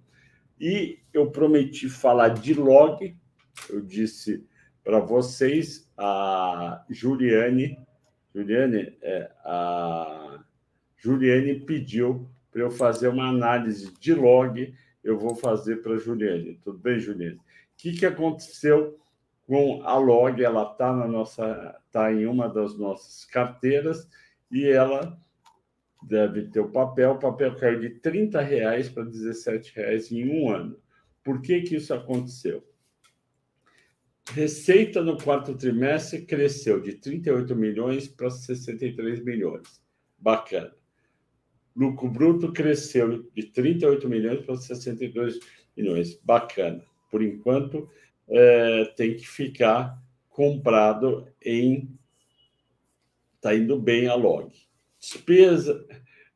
E 0.61 0.99
eu 1.13 1.31
prometi 1.31 1.89
falar 1.89 2.31
de 2.31 2.55
log, 2.55 3.15
eu 3.69 3.81
disse 3.81 4.47
para 4.83 5.01
vocês, 5.01 5.91
a 5.97 6.85
Juliane, 6.89 7.79
Juliane, 8.35 8.97
é, 9.03 9.31
a 9.45 10.43
Juliane 10.97 11.61
pediu 11.61 12.31
para 12.51 12.63
eu 12.63 12.71
fazer 12.71 13.09
uma 13.09 13.29
análise 13.29 13.93
de 14.01 14.15
log, 14.15 14.75
eu 15.09 15.19
vou 15.19 15.35
fazer 15.35 15.77
para 15.77 15.95
a 15.95 15.99
Juliane. 15.99 16.61
Tudo 16.63 16.79
bem, 16.79 16.99
Juliane? 16.99 17.37
O 17.37 17.41
que, 17.77 17.93
que 17.93 18.07
aconteceu 18.07 18.99
com 19.47 19.83
a 19.85 19.97
log? 19.97 20.43
Ela 20.43 20.71
está 20.71 20.93
na 20.93 21.07
nossa, 21.07 21.81
está 21.87 22.13
em 22.13 22.27
uma 22.27 22.49
das 22.49 22.77
nossas 22.77 23.25
carteiras 23.25 24.09
e 24.51 24.67
ela 24.67 25.19
deve 26.03 26.43
ter 26.49 26.61
o 26.61 26.71
papel. 26.71 27.13
O 27.13 27.19
papel 27.19 27.55
caiu 27.57 27.81
de 27.81 27.91
30 27.91 28.41
reais 28.41 28.89
para 28.89 29.05
17 29.05 29.75
reais 29.75 30.13
em 30.13 30.29
um 30.29 30.51
ano. 30.51 30.79
Por 31.25 31.41
que, 31.41 31.63
que 31.63 31.77
isso 31.77 31.95
aconteceu? 31.95 32.63
Receita 34.31 35.03
no 35.03 35.17
quarto 35.17 35.55
trimestre 35.55 36.27
cresceu 36.27 36.81
de 36.81 36.95
38 36.95 37.57
milhões 37.57 38.07
para 38.07 38.31
63 38.31 39.25
milhões. 39.25 39.83
Bacana. 40.19 40.75
Lucro 41.75 42.09
bruto 42.09 42.53
cresceu 42.53 43.25
de 43.35 43.45
38 43.45 44.09
milhões 44.09 44.45
para 44.45 44.57
62 44.57 45.39
milhões. 45.77 46.19
Bacana. 46.23 46.83
Por 47.11 47.23
enquanto, 47.23 47.89
é, 48.29 48.85
tem 48.97 49.17
que 49.17 49.27
ficar 49.27 50.01
comprado 50.29 51.27
em. 51.43 51.89
Está 53.37 53.55
indo 53.55 53.81
bem 53.81 54.09
a 54.09 54.15
log. 54.15 54.53
Despesa, 54.99 55.87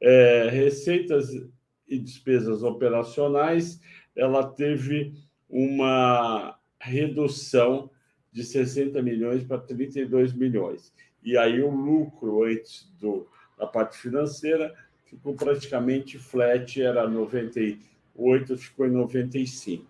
é, 0.00 0.48
receitas 0.48 1.28
e 1.88 1.98
despesas 1.98 2.62
operacionais, 2.62 3.80
ela 4.16 4.46
teve 4.46 5.12
uma 5.48 6.58
redução 6.80 7.90
de 8.32 8.42
60 8.44 9.02
milhões 9.02 9.44
para 9.44 9.58
32 9.58 10.32
milhões. 10.32 10.92
E 11.22 11.36
aí 11.36 11.60
o 11.60 11.70
lucro 11.70 12.44
antes 12.44 12.90
do, 12.98 13.28
da 13.58 13.66
parte 13.66 13.98
financeira 13.98 14.74
ficou 15.12 15.34
praticamente 15.34 16.18
flat, 16.18 16.80
era 16.80 17.08
98, 17.08 18.56
ficou 18.56 18.86
em 18.86 18.90
95. 18.90 19.86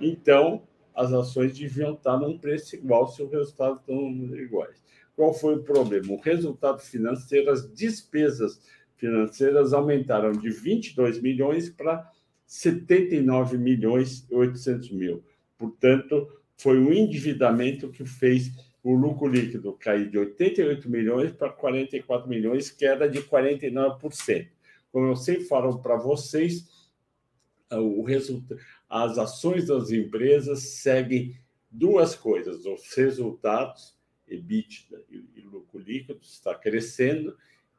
Então, 0.00 0.62
as 0.94 1.12
ações 1.12 1.56
deviam 1.56 1.94
estar 1.94 2.18
num 2.18 2.38
preço 2.38 2.76
igual 2.76 3.08
se 3.08 3.22
o 3.22 3.28
resultado 3.28 3.80
estão 3.80 4.10
iguais. 4.36 4.76
Qual 5.16 5.32
foi 5.32 5.56
o 5.56 5.62
problema? 5.62 6.12
O 6.12 6.20
resultado 6.20 6.80
financeiro, 6.80 7.50
as 7.50 7.72
despesas 7.72 8.60
financeiras 8.96 9.72
aumentaram 9.72 10.32
de 10.32 10.50
22 10.50 11.20
milhões 11.22 11.70
para 11.70 12.10
79 12.46 13.56
milhões 13.56 14.26
e 14.30 14.34
800 14.34 14.90
mil. 14.90 15.24
Portanto, 15.56 16.28
foi 16.56 16.78
o 16.78 16.92
endividamento 16.92 17.88
que 17.88 18.04
fez 18.04 18.50
o 18.82 18.94
lucro 18.94 19.26
líquido 19.26 19.72
cair 19.74 20.10
de 20.10 20.18
88 20.18 20.90
milhões 20.90 21.32
para 21.32 21.50
44 21.50 22.28
milhões, 22.28 22.70
queda 22.70 23.08
de 23.08 23.22
49%. 23.22 24.48
Como 24.90 25.06
eu 25.06 25.16
sempre 25.16 25.44
falo 25.44 25.80
para 25.80 25.96
vocês, 25.96 26.90
o 27.70 28.02
resultado, 28.02 28.60
as 28.88 29.18
ações 29.18 29.66
das 29.66 29.90
empresas 29.90 30.60
seguem 30.60 31.36
duas 31.70 32.16
coisas: 32.16 32.64
os 32.64 32.92
resultados 32.94 33.96
EBITDA 34.26 35.04
e 35.10 35.40
lucro 35.42 35.78
líquido 35.78 36.20
está 36.22 36.54
crescendo, 36.54 37.36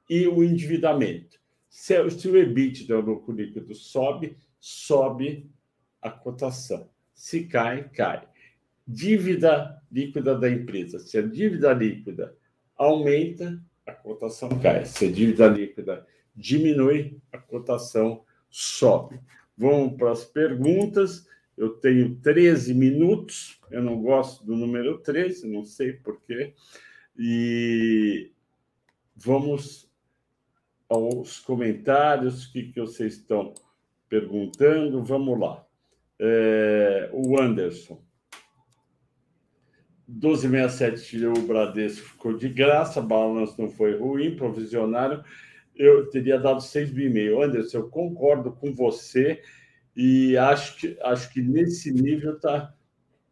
e 0.10 0.27
o 0.27 0.43
endividamento. 0.43 1.39
Se 1.70 1.98
o 2.00 2.38
EBITDA, 2.38 2.98
o 2.98 3.01
lucro 3.01 3.34
líquido, 3.34 3.74
sobe, 3.74 4.38
sobe 4.60 5.50
a 6.01 6.10
cotação. 6.10 6.89
Se 7.13 7.46
cai, 7.46 7.89
cai. 7.89 8.27
Dívida 8.88 9.81
líquida 9.91 10.38
da 10.38 10.50
empresa. 10.50 11.00
Se 11.00 11.17
a 11.17 11.21
dívida 11.21 11.73
líquida 11.73 12.35
aumenta, 12.75 13.61
a 13.85 13.91
cotação 13.91 14.50
cai. 14.59 14.85
Se 14.85 15.05
a 15.05 15.11
dívida 15.11 15.47
líquida 15.47 16.05
diminui, 16.35 17.17
a 17.31 17.38
cotação 17.38 18.23
sobe. 18.50 19.19
Vamos 19.57 19.97
para 19.97 20.11
as 20.11 20.25
perguntas. 20.25 21.27
Eu 21.57 21.69
tenho 21.69 22.15
13 22.15 22.73
minutos, 22.73 23.59
eu 23.69 23.83
não 23.83 24.01
gosto 24.01 24.43
do 24.45 24.55
número 24.55 24.97
13, 25.00 25.47
não 25.47 25.63
sei 25.63 25.93
porquê. 25.93 26.53
E 27.17 28.31
vamos 29.15 29.89
aos 30.89 31.39
comentários, 31.39 32.45
o 32.45 32.51
que, 32.51 32.63
que 32.63 32.81
vocês 32.81 33.13
estão 33.13 33.53
perguntando. 34.09 35.03
Vamos 35.03 35.39
lá. 35.39 35.65
É, 36.19 37.09
o 37.13 37.39
Anderson. 37.39 38.01
1267 40.12 41.25
o 41.25 41.48
Bradesco 41.48 42.06
ficou 42.10 42.36
de 42.36 42.50
graça, 42.50 43.01
balanço 43.01 43.56
não 43.62 43.70
foi 43.70 43.98
ruim, 43.98 44.36
provisionário. 44.36 45.24
Eu 45.75 46.10
teria 46.10 46.38
dado 46.38 46.60
6,5. 46.60 47.44
Anderson, 47.44 47.77
eu 47.77 47.89
concordo 47.89 48.51
com 48.51 48.74
você 48.74 49.41
e 49.96 50.36
acho 50.38 50.77
que, 50.77 50.98
acho 51.01 51.32
que 51.34 51.41
nesse 51.41 51.91
nível 51.91 52.36
está 52.36 52.74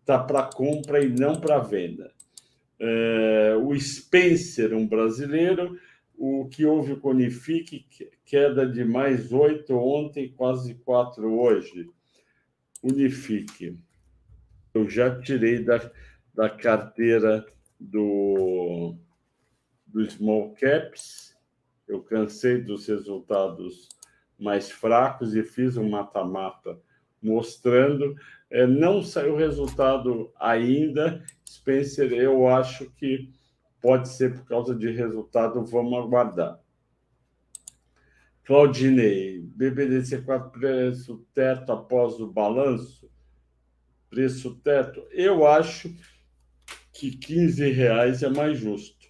tá, 0.05 0.19
para 0.19 0.43
compra 0.43 1.03
e 1.03 1.09
não 1.09 1.39
para 1.39 1.59
venda. 1.59 2.11
É, 2.79 3.55
o 3.61 3.77
Spencer, 3.77 4.73
um 4.73 4.87
brasileiro, 4.87 5.77
o 6.17 6.47
que 6.47 6.65
houve 6.65 6.95
com 6.95 7.09
o 7.09 7.11
Unifique, 7.11 7.85
queda 8.25 8.65
de 8.65 8.85
mais 8.85 9.33
oito 9.33 9.75
ontem, 9.75 10.33
quase 10.35 10.75
quatro 10.75 11.39
hoje. 11.39 11.89
Unifique. 12.81 13.77
Eu 14.73 14.89
já 14.89 15.19
tirei 15.19 15.63
da, 15.63 15.91
da 16.33 16.49
carteira 16.49 17.45
do, 17.79 18.95
do 19.87 20.09
Small 20.09 20.53
Caps, 20.53 21.35
eu 21.87 22.01
cansei 22.01 22.61
dos 22.61 22.87
resultados 22.87 23.89
mais 24.37 24.71
fracos 24.71 25.35
e 25.35 25.43
fiz 25.43 25.75
um 25.75 25.89
mata-mata 25.89 26.79
mostrando. 27.21 28.15
É, 28.49 28.65
não 28.65 29.01
saiu 29.01 29.35
resultado 29.35 30.31
ainda. 30.39 31.23
Spencer, 31.47 32.13
eu 32.13 32.47
acho 32.47 32.89
que 32.91 33.33
pode 33.81 34.09
ser 34.09 34.33
por 34.33 34.45
causa 34.45 34.75
de 34.75 34.91
resultado, 34.91 35.65
vamos 35.65 35.97
aguardar. 35.97 36.59
Claudinei, 38.43 39.41
BBDC4 39.41 40.51
preço 40.51 41.25
teto 41.33 41.71
após 41.71 42.19
o 42.19 42.31
balanço? 42.31 43.09
Preço 44.09 44.55
teto? 44.55 45.05
Eu 45.11 45.45
acho 45.45 45.93
que 46.99 47.11
15 47.11 47.71
reais 47.71 48.23
é 48.23 48.29
mais 48.29 48.59
justo. 48.59 49.07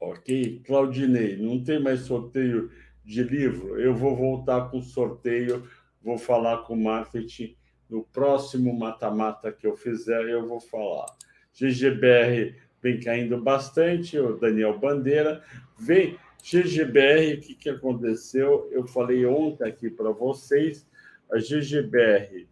Ok? 0.00 0.60
Claudinei, 0.66 1.36
não 1.36 1.62
tem 1.62 1.80
mais 1.80 2.00
sorteio 2.00 2.68
de 3.04 3.22
livro, 3.22 3.80
eu 3.80 3.94
vou 3.94 4.16
voltar 4.16 4.68
com 4.68 4.82
sorteio, 4.82 5.68
vou 6.02 6.18
falar 6.18 6.64
com 6.64 6.74
o 6.74 6.82
marketing. 6.82 7.56
No 7.88 8.02
próximo 8.02 8.76
mata-mata 8.76 9.52
que 9.52 9.64
eu 9.64 9.76
fizer, 9.76 10.28
eu 10.28 10.48
vou 10.48 10.58
falar. 10.58 11.06
GGBR 11.54 12.56
vem 12.82 12.98
caindo 12.98 13.40
bastante, 13.40 14.18
o 14.18 14.36
Daniel 14.36 14.76
Bandeira. 14.76 15.44
Vem, 15.78 16.18
GGBR, 16.42 17.34
o 17.34 17.40
que, 17.40 17.54
que 17.54 17.70
aconteceu? 17.70 18.68
Eu 18.72 18.84
falei 18.88 19.24
ontem 19.26 19.62
aqui 19.62 19.88
para 19.88 20.10
vocês, 20.10 20.84
a 21.30 21.38
GGBR, 21.38 22.48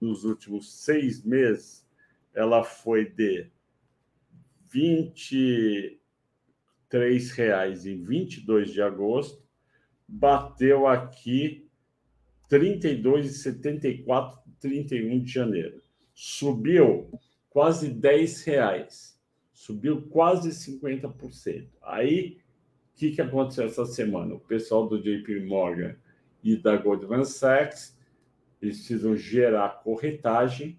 nos 0.00 0.24
últimos 0.24 0.72
seis 0.72 1.24
meses, 1.24 1.84
ela 2.34 2.64
foi 2.64 3.08
de 3.08 3.46
23 4.70 7.30
reais 7.32 7.86
em 7.86 8.02
22 8.02 8.72
de 8.72 8.82
agosto, 8.82 9.42
bateu 10.06 10.86
aqui 10.86 11.66
32,74 12.50 14.40
31 14.60 15.20
de 15.20 15.32
janeiro. 15.32 15.82
Subiu 16.14 17.10
quase 17.48 17.88
10 17.88 18.44
reais. 18.44 19.18
Subiu 19.52 20.02
quase 20.08 20.50
50%. 20.50 21.68
Aí, 21.82 22.38
o 22.92 22.98
que, 22.98 23.12
que 23.12 23.22
aconteceu 23.22 23.64
essa 23.64 23.86
semana? 23.86 24.34
O 24.34 24.40
pessoal 24.40 24.86
do 24.86 25.00
JP 25.00 25.46
Morgan 25.46 25.96
e 26.42 26.56
da 26.56 26.76
Goldman 26.76 27.24
Sachs 27.24 27.98
precisam 28.58 29.16
gerar 29.16 29.80
corretagem. 29.82 30.78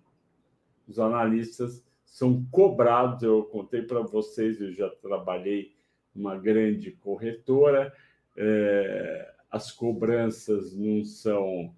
Os 0.92 1.00
analistas 1.00 1.82
são 2.04 2.46
cobrados. 2.52 3.24
Eu 3.24 3.44
contei 3.44 3.82
para 3.82 4.02
vocês, 4.02 4.60
eu 4.60 4.74
já 4.74 4.90
trabalhei 4.90 5.74
numa 6.14 6.38
grande 6.38 6.92
corretora. 6.92 7.94
É, 8.36 9.34
as 9.50 9.72
cobranças 9.72 10.76
não 10.76 11.04
são 11.04 11.74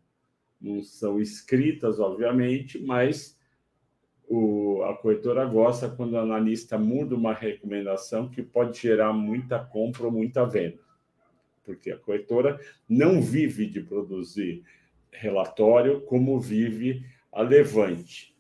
não 0.60 0.82
são 0.82 1.20
escritas, 1.20 2.00
obviamente, 2.00 2.82
mas 2.82 3.38
o, 4.30 4.82
a 4.84 4.96
corretora 4.96 5.44
gosta 5.44 5.90
quando 5.90 6.14
o 6.14 6.18
analista 6.18 6.78
muda 6.78 7.16
uma 7.16 7.34
recomendação 7.34 8.30
que 8.30 8.42
pode 8.42 8.80
gerar 8.80 9.12
muita 9.12 9.60
compra 9.60 10.06
ou 10.06 10.12
muita 10.12 10.46
venda, 10.46 10.80
porque 11.66 11.92
a 11.92 11.98
corretora 11.98 12.58
não 12.88 13.22
vive 13.22 13.68
de 13.68 13.82
produzir 13.82 14.64
relatório 15.12 16.00
como 16.02 16.40
vive 16.40 17.06
a 17.30 17.42
Levante. 17.42 18.33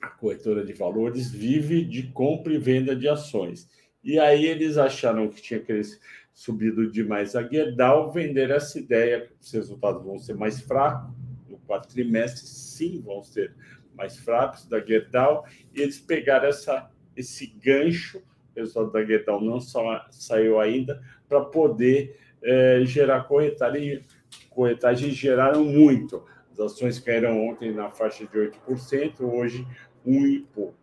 A 0.00 0.08
corretora 0.08 0.64
de 0.64 0.72
valores 0.72 1.30
vive 1.30 1.84
de 1.84 2.04
compra 2.04 2.52
e 2.52 2.58
venda 2.58 2.96
de 2.96 3.08
ações. 3.08 3.68
E 4.02 4.18
aí 4.18 4.46
eles 4.46 4.78
acharam 4.78 5.28
que 5.28 5.42
tinha 5.42 5.60
crescido, 5.60 6.00
subido 6.32 6.90
demais 6.90 7.36
a 7.36 7.42
Gerdau, 7.42 8.10
vender 8.10 8.50
essa 8.50 8.78
ideia 8.78 9.28
os 9.38 9.52
resultados 9.52 10.02
vão 10.02 10.18
ser 10.18 10.34
mais 10.34 10.60
fracos 10.60 11.10
no 11.48 11.58
quarto 11.58 11.92
trimestre, 11.92 12.46
sim, 12.46 13.02
vão 13.04 13.22
ser 13.22 13.54
mais 13.94 14.16
fracos 14.16 14.64
da 14.66 14.80
Gerdau, 14.80 15.44
e 15.74 15.82
eles 15.82 15.98
pegaram 15.98 16.48
essa, 16.48 16.90
esse 17.14 17.46
gancho, 17.46 18.18
o 18.18 18.54
pessoal 18.54 18.90
da 18.90 19.04
Gerdau 19.04 19.40
não 19.40 19.60
só 19.60 20.06
saiu 20.10 20.58
ainda, 20.58 21.02
para 21.28 21.42
poder 21.42 22.18
é, 22.42 22.80
gerar 22.84 23.24
corretagem, 23.24 24.02
corretagem 24.48 25.10
geraram 25.10 25.64
muito. 25.64 26.24
As 26.52 26.58
ações 26.58 26.98
caíram 26.98 27.48
ontem 27.48 27.70
na 27.72 27.90
faixa 27.90 28.24
de 28.24 28.32
8%, 28.32 29.20
hoje 29.20 29.66
e 30.06 30.40
pouco. 30.54 30.74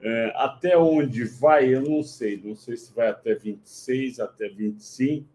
É, 0.00 0.32
até 0.36 0.78
onde 0.78 1.24
vai, 1.24 1.74
eu 1.74 1.82
não 1.82 2.02
sei. 2.02 2.40
Não 2.42 2.54
sei 2.54 2.76
se 2.76 2.94
vai 2.94 3.08
até 3.08 3.34
26, 3.34 4.20
até 4.20 4.48
25, 4.48 5.26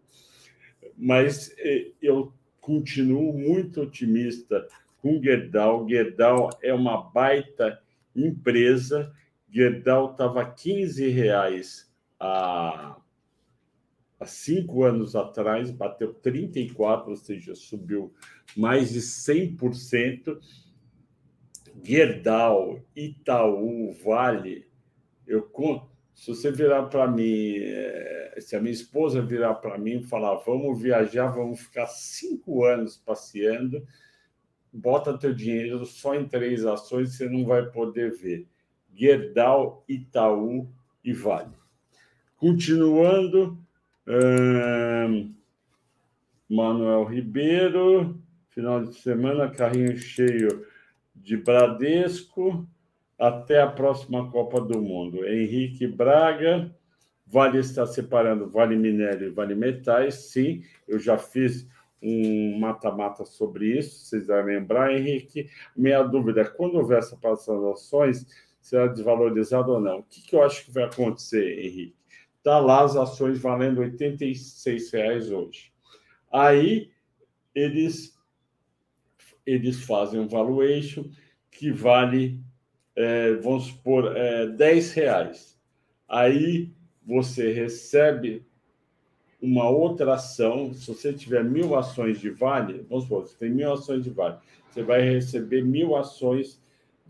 mas 0.96 1.54
é, 1.58 1.90
eu 2.00 2.32
continuo 2.60 3.32
muito 3.32 3.82
otimista 3.82 4.66
com 5.02 5.22
Gerdau. 5.22 5.86
Gerdau 5.88 6.50
é 6.62 6.72
uma 6.72 7.02
baita 7.10 7.78
empresa. 8.16 9.12
Gerdau 9.50 10.12
estava 10.12 10.42
a 10.42 10.50
15 10.50 11.08
reais 11.10 11.92
há, 12.18 12.96
há 14.18 14.26
cinco 14.26 14.82
anos 14.82 15.14
atrás, 15.14 15.70
bateu 15.70 16.14
34, 16.14 17.10
ou 17.10 17.16
seja, 17.16 17.54
subiu 17.54 18.12
mais 18.56 18.90
de 18.90 19.00
100%. 19.00 20.38
Gerdau, 21.82 22.80
Itaú, 22.94 23.92
Vale, 24.04 24.66
eu 25.26 25.42
se 26.14 26.28
você 26.28 26.50
virar 26.50 26.84
para 26.84 27.08
mim, 27.08 27.56
eh, 27.56 28.36
se 28.38 28.54
a 28.54 28.60
minha 28.60 28.72
esposa 28.72 29.20
virar 29.20 29.54
para 29.54 29.76
mim 29.76 29.98
e 29.98 30.02
falar, 30.02 30.36
vamos 30.36 30.80
viajar, 30.80 31.26
vamos 31.26 31.60
ficar 31.60 31.86
cinco 31.86 32.64
anos 32.64 32.96
passeando, 32.96 33.84
bota 34.72 35.18
teu 35.18 35.34
dinheiro 35.34 35.84
só 35.84 36.14
em 36.14 36.26
três 36.26 36.64
ações, 36.64 37.16
você 37.16 37.28
não 37.28 37.44
vai 37.44 37.64
poder 37.66 38.12
ver. 38.12 38.46
Gerdau, 38.94 39.84
Itaú 39.88 40.68
e 41.04 41.12
Vale. 41.12 41.52
Continuando, 42.36 43.58
hum, 44.06 45.34
Manuel 46.48 47.04
Ribeiro, 47.04 48.22
final 48.50 48.84
de 48.84 48.94
semana, 48.94 49.50
carrinho 49.50 49.96
cheio 49.96 50.64
de 51.24 51.38
Bradesco, 51.38 52.68
até 53.18 53.62
a 53.62 53.66
próxima 53.66 54.30
Copa 54.30 54.60
do 54.60 54.80
Mundo. 54.80 55.26
Henrique 55.26 55.86
Braga, 55.86 56.70
Vale 57.26 57.58
está 57.58 57.86
separando 57.86 58.50
Vale 58.50 58.76
Minério 58.76 59.28
e 59.28 59.30
Vale 59.30 59.54
Metais, 59.54 60.30
sim, 60.30 60.62
eu 60.86 60.98
já 60.98 61.16
fiz 61.16 61.66
um 62.02 62.58
mata-mata 62.58 63.24
sobre 63.24 63.78
isso, 63.78 64.04
vocês 64.04 64.26
vão 64.26 64.44
lembrar, 64.44 64.92
Henrique. 64.92 65.48
Minha 65.74 66.02
dúvida 66.02 66.42
é, 66.42 66.44
quando 66.44 66.74
houver 66.74 66.98
essa 66.98 67.16
passão 67.16 67.58
de 67.58 67.72
ações, 67.72 68.26
será 68.60 68.86
desvalorizado 68.86 69.72
ou 69.72 69.80
não? 69.80 70.00
O 70.00 70.02
que, 70.02 70.20
que 70.20 70.36
eu 70.36 70.42
acho 70.42 70.66
que 70.66 70.72
vai 70.72 70.84
acontecer, 70.84 71.58
Henrique? 71.58 71.96
Está 72.36 72.58
lá 72.58 72.84
as 72.84 72.94
ações 72.94 73.38
valendo 73.40 73.80
86 73.80 74.92
reais 74.92 75.30
hoje. 75.30 75.72
Aí, 76.30 76.90
eles 77.54 78.14
eles 79.46 79.84
fazem 79.84 80.20
um 80.20 80.28
valuation 80.28 81.04
que 81.50 81.70
vale, 81.70 82.40
é, 82.96 83.34
vamos 83.34 83.66
supor, 83.66 84.16
é, 84.16 84.46
10 84.46 84.92
reais. 84.92 85.58
Aí 86.08 86.70
você 87.06 87.52
recebe 87.52 88.44
uma 89.40 89.68
outra 89.68 90.14
ação, 90.14 90.72
se 90.72 90.86
você 90.86 91.12
tiver 91.12 91.44
mil 91.44 91.76
ações 91.76 92.18
de 92.18 92.30
Vale, 92.30 92.84
vamos 92.88 93.04
supor, 93.04 93.26
você 93.26 93.36
tem 93.36 93.50
mil 93.50 93.72
ações 93.72 94.02
de 94.02 94.08
Vale, 94.08 94.38
você 94.70 94.82
vai 94.82 95.02
receber 95.02 95.62
mil 95.62 95.94
ações 95.94 96.62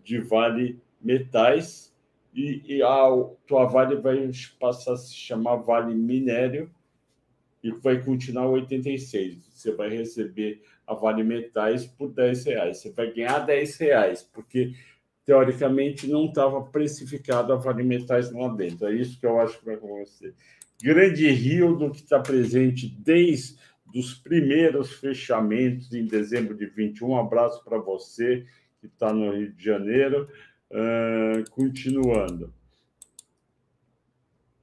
de 0.03 0.19
Vale 0.19 0.81
Metais 1.01 1.95
e, 2.35 2.61
e 2.67 2.83
a 2.83 3.09
tua 3.47 3.67
Vale 3.67 3.97
vai 3.97 4.29
passar 4.59 4.95
a 4.95 4.97
se 4.97 5.15
chamar 5.15 5.57
Vale 5.57 5.95
Minério 5.95 6.69
e 7.65 7.71
vai 7.71 7.99
continuar 8.05 8.47
86. 8.49 9.39
Você 9.51 9.73
vai 9.73 9.89
receber 9.89 10.63
a 10.87 10.93
Vale 10.93 11.25
Metais 11.25 11.87
por 11.87 12.13
10 12.13 12.45
reais. 12.45 12.77
Você 12.77 12.91
vai 12.91 13.11
ganhar 13.11 13.39
10 13.39 13.77
reais, 13.79 14.23
porque 14.23 14.75
teoricamente 15.25 16.07
não 16.07 16.27
estava 16.27 16.61
precificado 16.63 17.55
a 17.55 17.57
Vale 17.57 17.83
Metais 17.83 18.31
lá 18.31 18.49
dentro. 18.49 18.87
É 18.87 18.95
isso 18.95 19.19
que 19.19 19.25
eu 19.25 19.41
acho 19.41 19.59
que 19.59 19.65
vai 19.65 19.77
acontecer. 19.77 20.35
Grande 20.83 21.31
Rio 21.31 21.75
do 21.75 21.91
que 21.91 22.03
está 22.03 22.21
presente 22.21 22.87
desde 22.87 23.57
os 23.95 24.13
primeiros 24.13 24.93
fechamentos 24.93 25.95
em 25.95 26.05
dezembro 26.07 26.55
de 26.55 26.67
21. 26.67 27.09
Um 27.09 27.19
abraço 27.19 27.65
para 27.65 27.79
você 27.79 28.45
que 28.79 28.89
está 28.89 29.11
no 29.11 29.33
Rio 29.33 29.51
de 29.55 29.65
Janeiro. 29.65 30.29
Uh, 30.71 31.49
continuando. 31.51 32.53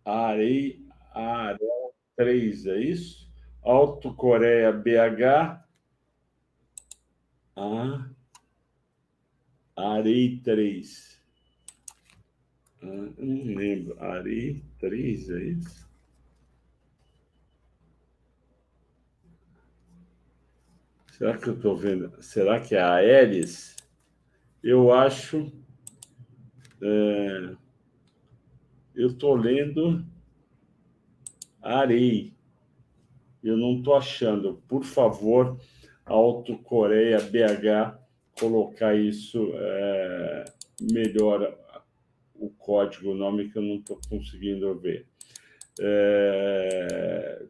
Arei, 0.05 0.85
Arel 1.15 1.80
3, 2.15 2.65
é 2.67 2.79
isso? 2.79 3.31
Alto 3.63 4.13
Coreia 4.13 4.71
BH 4.71 5.61
a 7.55 8.05
Arei 9.75 10.39
3. 10.39 11.21
Ah, 12.81 12.85
não 13.17 13.55
lembro. 13.55 14.01
Arei 14.01 14.63
3, 14.79 15.29
é 15.29 15.43
isso? 15.43 15.89
Será 21.11 21.37
que 21.37 21.49
eu 21.49 21.53
estou 21.53 21.77
vendo? 21.77 22.11
Será 22.21 22.59
que 22.59 22.75
é 22.75 22.81
a 22.81 22.95
Aeres? 22.95 23.75
Eu 24.63 24.91
acho. 24.91 25.51
É, 26.81 27.55
eu 28.95 29.09
estou 29.09 29.35
lendo 29.35 30.03
Arei. 31.61 32.33
Eu 33.43 33.57
não 33.57 33.77
estou 33.77 33.95
achando. 33.95 34.61
Por 34.67 34.83
favor, 34.83 35.57
Alto 36.05 36.57
Coreia 36.57 37.19
BH 37.19 37.99
colocar 38.39 38.95
isso 38.95 39.51
é, 39.53 40.45
melhor 40.81 41.57
o 42.35 42.49
código, 42.49 43.11
o 43.11 43.15
nome 43.15 43.49
que 43.49 43.57
eu 43.57 43.61
não 43.61 43.75
estou 43.75 43.99
conseguindo 44.09 44.73
ver. 44.79 45.05
É... 45.79 47.45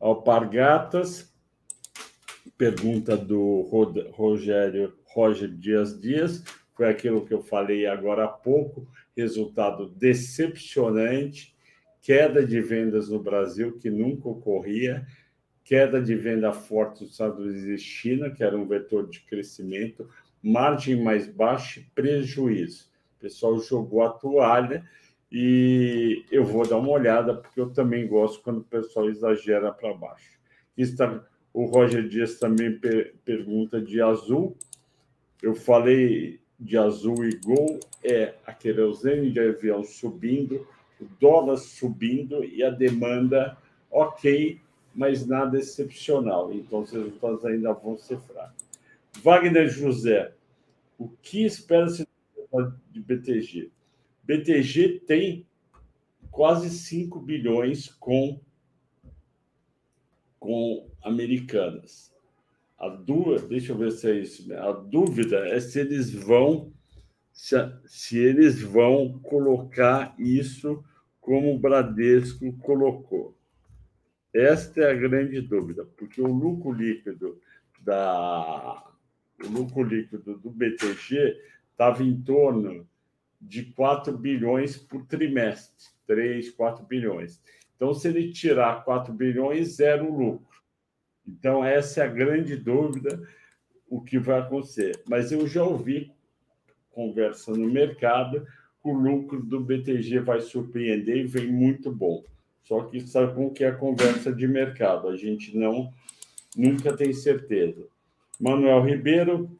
Alpargatas, 0.00 1.32
pergunta 2.56 3.16
do 3.16 3.62
Rogério 4.12 4.94
Roger 5.04 5.48
Dias 5.48 6.00
Dias, 6.00 6.42
foi 6.74 6.88
aquilo 6.88 7.24
que 7.24 7.34
eu 7.34 7.42
falei 7.42 7.86
agora 7.86 8.24
há 8.24 8.28
pouco, 8.28 8.88
resultado 9.16 9.90
decepcionante, 9.90 11.54
queda 12.02 12.44
de 12.44 12.60
vendas 12.60 13.08
no 13.08 13.20
Brasil 13.20 13.78
que 13.78 13.88
nunca 13.88 14.28
ocorria, 14.28 15.06
queda 15.64 16.02
de 16.02 16.14
venda 16.16 16.52
forte 16.52 17.04
dos 17.04 17.12
Estados 17.12 17.38
Unidos 17.38 17.62
e 17.62 17.78
China, 17.78 18.30
que 18.30 18.42
era 18.42 18.58
um 18.58 18.66
vetor 18.66 19.08
de 19.08 19.20
crescimento, 19.20 20.08
margem 20.42 21.00
mais 21.00 21.28
baixa 21.28 21.80
e 21.80 21.84
prejuízo. 21.94 22.90
pessoal 23.20 23.58
jogou 23.60 24.02
a 24.02 24.10
toalha 24.10 24.84
e 25.30 26.24
eu 26.30 26.44
vou 26.44 26.66
dar 26.66 26.76
uma 26.76 26.90
olhada, 26.90 27.34
porque 27.34 27.60
eu 27.60 27.70
também 27.70 28.06
gosto 28.06 28.42
quando 28.42 28.58
o 28.58 28.64
pessoal 28.64 29.08
exagera 29.08 29.72
para 29.72 29.94
baixo. 29.94 30.38
Está, 30.76 31.24
o 31.54 31.64
Roger 31.66 32.08
Dias 32.08 32.38
também 32.38 32.76
per, 32.78 33.14
pergunta 33.24 33.80
de 33.80 34.02
azul. 34.02 34.56
Eu 35.40 35.54
falei 35.54 36.40
de 36.58 36.76
azul 36.76 37.24
e 37.24 37.36
gol, 37.36 37.78
é 38.02 38.34
a 38.44 38.52
querosene 38.52 39.30
de 39.30 39.40
avião 39.40 39.82
subindo, 39.84 40.66
o 41.02 41.08
dólar 41.20 41.56
subindo 41.56 42.44
e 42.44 42.62
a 42.62 42.70
demanda 42.70 43.56
ok, 43.90 44.60
mas 44.94 45.26
nada 45.26 45.58
excepcional. 45.58 46.52
Então, 46.52 46.80
os 46.80 46.92
resultados 46.92 47.44
ainda 47.44 47.72
vão 47.72 47.96
ser 47.96 48.18
fracos. 48.20 48.62
Wagner 49.22 49.68
José, 49.68 50.32
o 50.98 51.08
que 51.08 51.44
espera-se 51.44 52.06
de 52.90 53.00
BTG? 53.00 53.70
BTG 54.24 55.00
tem 55.06 55.46
quase 56.30 56.70
5 56.70 57.20
bilhões 57.20 57.88
com, 57.88 58.40
com 60.38 60.88
americanas. 61.02 62.12
A 62.78 62.88
dúvida, 62.88 63.46
deixa 63.46 63.72
eu 63.72 63.78
ver 63.78 63.92
se 63.92 64.10
é 64.10 64.14
isso. 64.14 64.48
Né? 64.48 64.58
A 64.58 64.72
dúvida 64.72 65.46
é 65.48 65.60
se 65.60 65.80
eles 65.80 66.10
vão 66.10 66.72
se, 67.32 67.56
se 67.86 68.18
eles 68.18 68.60
vão 68.60 69.18
colocar 69.20 70.14
isso 70.18 70.84
como 71.22 71.54
o 71.54 71.58
Bradesco 71.58 72.52
colocou. 72.58 73.34
Esta 74.34 74.82
é 74.82 74.90
a 74.90 74.94
grande 74.94 75.40
dúvida, 75.40 75.86
porque 75.96 76.20
o 76.20 76.26
lucro 76.26 76.72
líquido 76.72 77.40
da 77.80 78.84
o 79.42 79.48
lucro 79.48 79.82
líquido 79.82 80.38
do 80.38 80.50
BTG 80.50 81.36
estava 81.70 82.02
em 82.02 82.20
torno 82.22 82.86
de 83.40 83.64
4 83.72 84.16
bilhões 84.16 84.76
por 84.76 85.04
trimestre, 85.06 85.88
3, 86.06 86.50
4 86.50 86.84
bilhões. 86.84 87.42
Então, 87.74 87.92
se 87.92 88.08
ele 88.08 88.32
tirar 88.32 88.84
4 88.84 89.12
bilhões, 89.12 89.76
zero 89.76 90.08
lucro. 90.12 90.62
Então, 91.26 91.64
essa 91.64 92.02
é 92.02 92.04
a 92.04 92.08
grande 92.08 92.56
dúvida, 92.56 93.20
o 93.88 94.00
que 94.00 94.18
vai 94.18 94.38
acontecer. 94.38 95.02
Mas 95.08 95.32
eu 95.32 95.46
já 95.48 95.64
ouvi 95.64 96.12
conversa 96.92 97.52
no 97.52 97.68
mercado 97.68 98.46
o 98.82 98.92
lucro 98.92 99.42
do 99.42 99.60
BTG 99.60 100.20
vai 100.20 100.40
surpreender 100.40 101.16
e 101.16 101.26
vem 101.26 101.50
muito 101.50 101.90
bom. 101.90 102.24
Só 102.62 102.84
que 102.84 103.00
sabe 103.00 103.34
como 103.34 103.52
que 103.52 103.64
é 103.64 103.68
a 103.68 103.76
conversa 103.76 104.32
de 104.32 104.46
mercado, 104.46 105.08
a 105.08 105.16
gente 105.16 105.56
não 105.56 105.92
nunca 106.56 106.96
tem 106.96 107.12
certeza. 107.12 107.86
Manuel 108.40 108.84
Ribeiro, 108.84 109.50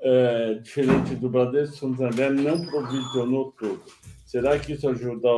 é, 0.00 0.54
diferente 0.54 1.14
do 1.14 1.28
Bradesco, 1.28 1.76
Santander 1.76 2.32
não 2.32 2.64
provisionou 2.66 3.52
tudo. 3.52 3.82
Será 4.24 4.58
que 4.58 4.72
isso 4.72 4.88
ajuda, 4.88 5.28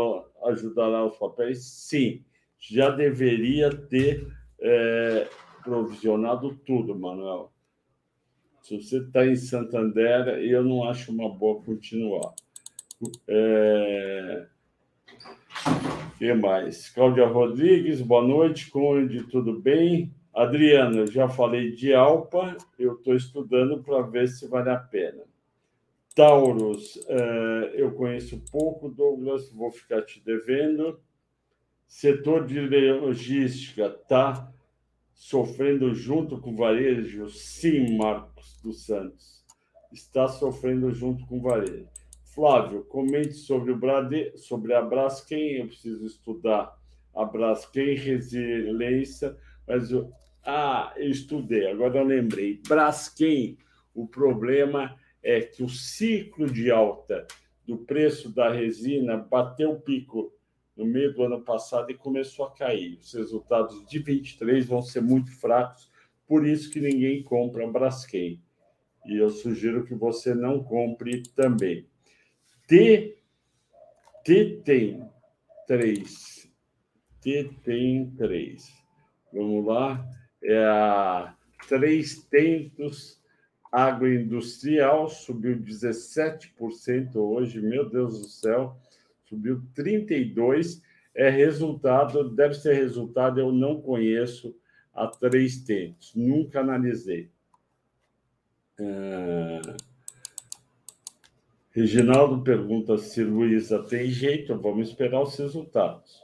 ajudará 0.44 1.04
os 1.04 1.16
papéis? 1.16 1.64
Sim, 1.64 2.22
já 2.58 2.90
deveria 2.90 3.70
ter 3.70 4.26
é, 4.60 5.28
provisionado 5.62 6.54
tudo, 6.64 6.98
Manuel. 6.98 7.52
Se 8.62 8.80
você 8.80 8.98
está 8.98 9.26
em 9.26 9.36
Santander, 9.36 10.28
eu 10.40 10.62
não 10.62 10.88
acho 10.88 11.12
uma 11.12 11.28
boa 11.28 11.62
continuar. 11.62 12.34
É... 13.26 14.46
Que 16.18 16.34
mais? 16.34 16.90
Cláudia 16.90 17.26
Rodrigues, 17.26 18.00
boa 18.00 18.26
noite, 18.26 18.70
Conde, 18.70 19.22
tudo 19.24 19.61
bem? 19.61 20.12
Adriano, 20.34 20.98
eu 20.98 21.06
já 21.06 21.28
falei 21.28 21.72
de 21.72 21.94
Alpa, 21.94 22.56
eu 22.78 22.94
estou 22.94 23.14
estudando 23.14 23.82
para 23.82 24.02
ver 24.02 24.28
se 24.28 24.46
vale 24.48 24.70
a 24.70 24.76
pena. 24.76 25.22
Taurus, 26.14 26.98
eh, 27.08 27.72
eu 27.74 27.92
conheço 27.92 28.42
pouco, 28.50 28.88
Douglas, 28.88 29.50
vou 29.52 29.70
ficar 29.70 30.02
te 30.02 30.20
devendo. 30.24 31.00
Setor 31.87 32.44
de 32.46 32.61
logística 32.61 33.87
está 33.87 34.52
sofrendo 35.14 35.94
junto 35.94 36.40
com 36.40 36.52
o 36.52 36.56
varejo? 36.56 37.28
Sim, 37.30 37.96
Marcos 37.96 38.61
dos 38.62 38.84
Santos. 38.84 39.44
Está 39.92 40.26
sofrendo 40.26 40.92
junto 40.92 41.24
com 41.26 41.38
o 41.38 41.42
varejo. 41.42 41.97
Flávio, 42.38 42.85
comente 42.85 43.33
sobre 43.33 43.72
o 43.72 43.77
Brade, 43.77 44.31
sobre 44.37 44.72
a 44.72 44.81
Braskem, 44.81 45.57
eu 45.57 45.66
preciso 45.66 46.07
estudar 46.07 46.72
a 47.12 47.24
Braskem, 47.24 47.96
resiliência, 47.96 49.37
mas 49.66 49.90
eu, 49.90 50.12
ah, 50.44 50.94
eu 50.96 51.11
estudei, 51.11 51.68
agora 51.68 51.98
eu 51.98 52.05
lembrei. 52.05 52.62
Braskem, 52.68 53.59
o 53.92 54.07
problema 54.07 54.94
é 55.20 55.40
que 55.40 55.64
o 55.64 55.68
ciclo 55.68 56.46
de 56.46 56.70
alta 56.70 57.27
do 57.66 57.79
preço 57.79 58.33
da 58.33 58.48
resina 58.53 59.16
bateu 59.16 59.72
o 59.72 59.81
pico 59.81 60.33
no 60.77 60.87
meio 60.87 61.12
do 61.12 61.24
ano 61.24 61.40
passado 61.40 61.90
e 61.90 61.94
começou 61.96 62.44
a 62.46 62.55
cair. 62.55 62.98
Os 63.01 63.14
resultados 63.14 63.85
de 63.88 63.98
23 63.98 64.64
vão 64.64 64.81
ser 64.81 65.03
muito 65.03 65.33
fracos, 65.40 65.90
por 66.24 66.46
isso 66.46 66.70
que 66.70 66.81
ninguém 66.81 67.20
compra 67.20 67.66
Braskem. 67.66 68.40
E 69.07 69.16
eu 69.16 69.29
sugiro 69.29 69.85
que 69.85 69.94
você 69.96 70.37
não 70.37 70.62
compre 70.62 71.24
também. 71.35 71.85
T, 72.68 73.16
T 74.22 74.61
tem 74.62 75.11
três. 75.66 76.46
T 77.18 77.50
tem 77.64 78.11
três. 78.11 78.70
Vamos 79.33 79.64
lá. 79.64 80.07
É 80.44 80.64
a 80.66 81.35
Três 81.66 82.22
Tentos 82.24 83.18
Agroindustrial, 83.72 85.09
subiu 85.09 85.59
17% 85.59 87.16
hoje, 87.16 87.61
meu 87.61 87.88
Deus 87.88 88.20
do 88.20 88.28
céu, 88.28 88.76
subiu 89.24 89.62
32%. 89.74 90.83
É 91.14 91.31
resultado, 91.31 92.31
deve 92.31 92.54
ser 92.54 92.74
resultado, 92.74 93.40
eu 93.40 93.50
não 93.50 93.81
conheço 93.81 94.54
a 94.94 95.07
Três 95.07 95.64
Tentos, 95.64 96.14
nunca 96.14 96.61
analisei. 96.61 97.31
Ah, 98.78 99.76
Reginaldo 101.78 102.42
pergunta 102.42 102.98
se 102.98 103.22
Luísa 103.22 103.80
tem 103.84 104.10
jeito, 104.10 104.58
vamos 104.58 104.88
esperar 104.88 105.22
os 105.22 105.36
resultados. 105.36 106.20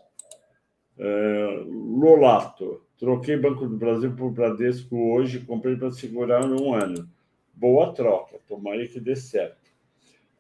Uh, 0.99 1.97
Lolato, 1.97 2.83
troquei 2.99 3.37
Banco 3.37 3.65
do 3.69 3.77
Brasil 3.77 4.13
por 4.17 4.33
Bradesco 4.33 5.13
hoje, 5.13 5.39
comprei 5.39 5.77
para 5.77 5.93
segurar 5.93 6.45
um 6.45 6.75
ano. 6.75 7.09
Boa 7.55 7.93
troca, 7.93 8.37
tomara 8.49 8.85
que 8.89 8.99
dê 8.99 9.15
certo. 9.15 9.71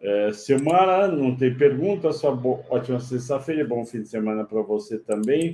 Uh, 0.00 0.35
Silmara, 0.35 1.07
não 1.07 1.37
tem 1.37 1.57
pergunta, 1.57 2.11
só 2.11 2.35
bo... 2.35 2.64
ótima 2.68 2.98
sexta-feira, 2.98 3.64
bom 3.64 3.85
fim 3.87 4.03
de 4.03 4.09
semana 4.09 4.44
para 4.44 4.62
você 4.62 4.98
também. 4.98 5.53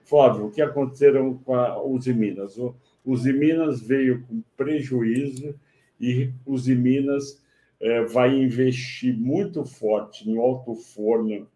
Flávio, 0.00 0.46
o 0.46 0.50
que 0.50 0.62
aconteceram 0.62 1.34
com 1.44 1.54
a 1.54 1.78
Uzi 1.84 2.14
Minas? 2.14 2.56
O 2.56 2.74
Uzi 3.04 3.34
Minas 3.34 3.82
veio 3.82 4.22
com 4.22 4.42
prejuízo 4.56 5.54
e 6.00 6.30
Uzi 6.46 6.74
Minas 6.74 7.43
é, 7.84 8.02
vai 8.02 8.34
investir 8.34 9.14
muito 9.14 9.62
forte 9.62 10.26
no 10.26 10.40
alto 10.40 10.74
forno, 10.74 11.46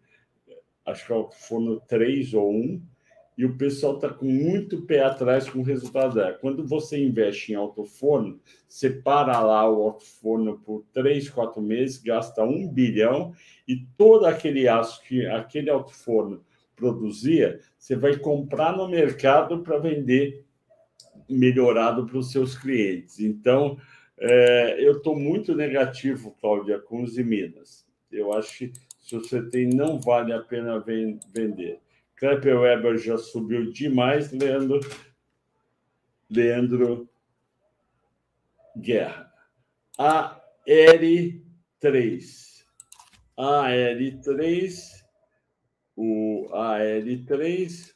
acho 0.85 1.07
que 1.07 1.11
é 1.11 1.15
o 1.15 1.31
forno 1.31 1.81
3 1.87 2.35
ou 2.35 2.51
1, 2.51 2.81
e 3.35 3.45
o 3.45 3.57
pessoal 3.57 3.95
está 3.95 4.09
com 4.09 4.25
muito 4.25 4.83
pé 4.83 5.01
atrás 5.01 5.49
com 5.49 5.59
o 5.59 5.63
resultado 5.63 6.13
dela. 6.13 6.33
Quando 6.33 6.63
você 6.67 7.03
investe 7.03 7.51
em 7.51 7.55
alto 7.55 7.83
forno, 7.83 8.39
você 8.67 8.91
para 8.91 9.41
lá 9.41 9.67
o 9.67 9.81
alto 9.81 10.05
forno 10.05 10.59
por 10.59 10.85
3, 10.93 11.31
4 11.31 11.59
meses, 11.63 11.97
gasta 11.97 12.43
um 12.43 12.67
bilhão, 12.67 13.33
e 13.67 13.87
todo 13.97 14.27
aquele 14.27 14.67
aço 14.67 15.01
que 15.01 15.25
aquele 15.25 15.71
alto 15.71 15.95
forno 15.95 16.43
produzia, 16.75 17.59
você 17.75 17.95
vai 17.95 18.15
comprar 18.17 18.77
no 18.77 18.87
mercado 18.87 19.63
para 19.63 19.79
vender 19.79 20.45
melhorado 21.27 22.05
para 22.05 22.19
os 22.19 22.31
seus 22.31 22.55
clientes. 22.55 23.19
Então, 23.19 23.77
é, 24.19 24.75
eu 24.85 24.97
estou 24.97 25.17
muito 25.17 25.55
negativo, 25.55 26.35
Cláudia, 26.39 26.79
com 26.79 27.01
os 27.03 27.17
Minas. 27.17 27.87
Eu 28.11 28.33
acho 28.33 28.57
que 28.57 28.73
se 28.99 29.15
você 29.15 29.41
tem, 29.49 29.67
não 29.67 29.99
vale 29.99 30.33
a 30.33 30.41
pena 30.41 30.79
vender. 30.79 31.79
Klepper 32.15 32.59
Weber 32.59 32.97
já 32.97 33.17
subiu 33.17 33.71
demais, 33.71 34.31
Leandro. 34.31 34.79
Leandro 36.29 37.09
Guerra. 38.77 39.31
AR3. 39.97 41.41
AR3. 43.37 44.99
O 45.95 46.49
AR3 46.51 47.93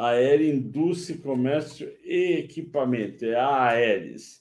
Aérea, 0.00 0.50
Indústria, 0.50 1.18
Comércio 1.18 1.94
e 2.02 2.38
Equipamento, 2.38 3.26
é 3.26 3.34
a 3.34 3.64
Aeres. 3.64 4.39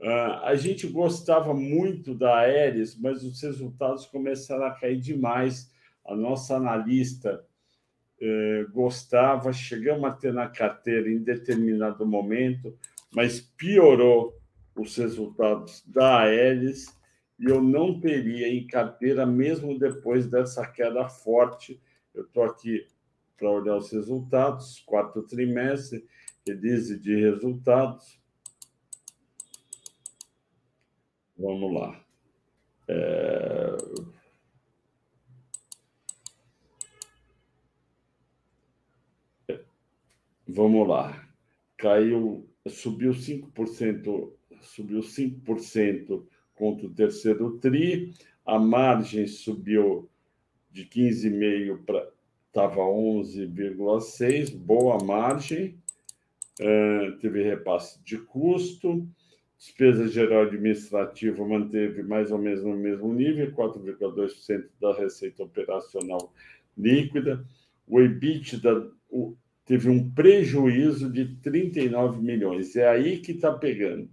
Uh, 0.00 0.42
a 0.44 0.54
gente 0.54 0.86
gostava 0.86 1.52
muito 1.52 2.14
da 2.14 2.38
Aeres, 2.38 2.98
mas 2.98 3.22
os 3.22 3.40
resultados 3.42 4.06
começaram 4.06 4.64
a 4.64 4.70
cair 4.70 4.98
demais. 4.98 5.70
A 6.06 6.16
nossa 6.16 6.56
analista 6.56 7.44
eh, 8.22 8.66
gostava, 8.70 9.50
chegamos 9.50 10.04
a 10.04 10.12
ter 10.12 10.32
na 10.32 10.46
carteira 10.46 11.10
em 11.10 11.18
determinado 11.18 12.06
momento, 12.06 12.76
mas 13.14 13.40
piorou 13.40 14.38
os 14.76 14.94
resultados 14.96 15.82
da 15.86 16.20
Aeres 16.20 16.86
e 17.38 17.46
eu 17.46 17.62
não 17.62 17.98
teria 17.98 18.46
em 18.46 18.66
carteira, 18.66 19.24
mesmo 19.24 19.78
depois 19.78 20.26
dessa 20.26 20.66
queda 20.66 21.08
forte. 21.08 21.80
Eu 22.14 22.24
estou 22.24 22.42
aqui 22.42 22.86
para 23.38 23.50
olhar 23.50 23.78
os 23.78 23.90
resultados, 23.90 24.80
quarto 24.80 25.22
trimestre, 25.22 26.04
release 26.46 26.98
de 26.98 27.16
resultados. 27.16 28.19
Vamos 31.40 31.72
lá. 31.72 32.04
É... 32.86 33.76
Vamos 40.46 40.86
lá. 40.86 41.26
Caiu, 41.78 42.46
subiu 42.68 43.12
5%, 43.12 44.32
subiu 44.60 45.00
5% 45.00 46.26
contra 46.54 46.86
o 46.86 46.92
terceiro 46.92 47.58
TRI, 47.58 48.12
a 48.44 48.58
margem 48.58 49.26
subiu 49.26 50.10
de 50.70 50.84
15,5 50.84 51.84
para 51.86 52.06
estava 52.48 52.82
11,6, 52.82 54.54
boa 54.54 55.02
margem, 55.02 55.80
uh, 56.60 57.16
teve 57.18 57.44
repasse 57.44 58.02
de 58.02 58.18
custo, 58.18 59.08
despesa 59.60 60.08
geral 60.08 60.44
administrativa 60.44 61.46
manteve 61.46 62.02
mais 62.02 62.32
ou 62.32 62.38
menos 62.38 62.64
no 62.64 62.74
mesmo 62.74 63.12
nível, 63.12 63.52
4,2% 63.52 64.64
da 64.80 64.94
receita 64.94 65.42
operacional 65.42 66.32
líquida, 66.76 67.44
o 67.86 68.00
EBITDA 68.00 68.90
teve 69.66 69.90
um 69.90 70.10
prejuízo 70.10 71.12
de 71.12 71.36
39 71.42 72.22
milhões, 72.22 72.74
é 72.74 72.88
aí 72.88 73.18
que 73.18 73.32
está 73.32 73.52
pegando. 73.52 74.08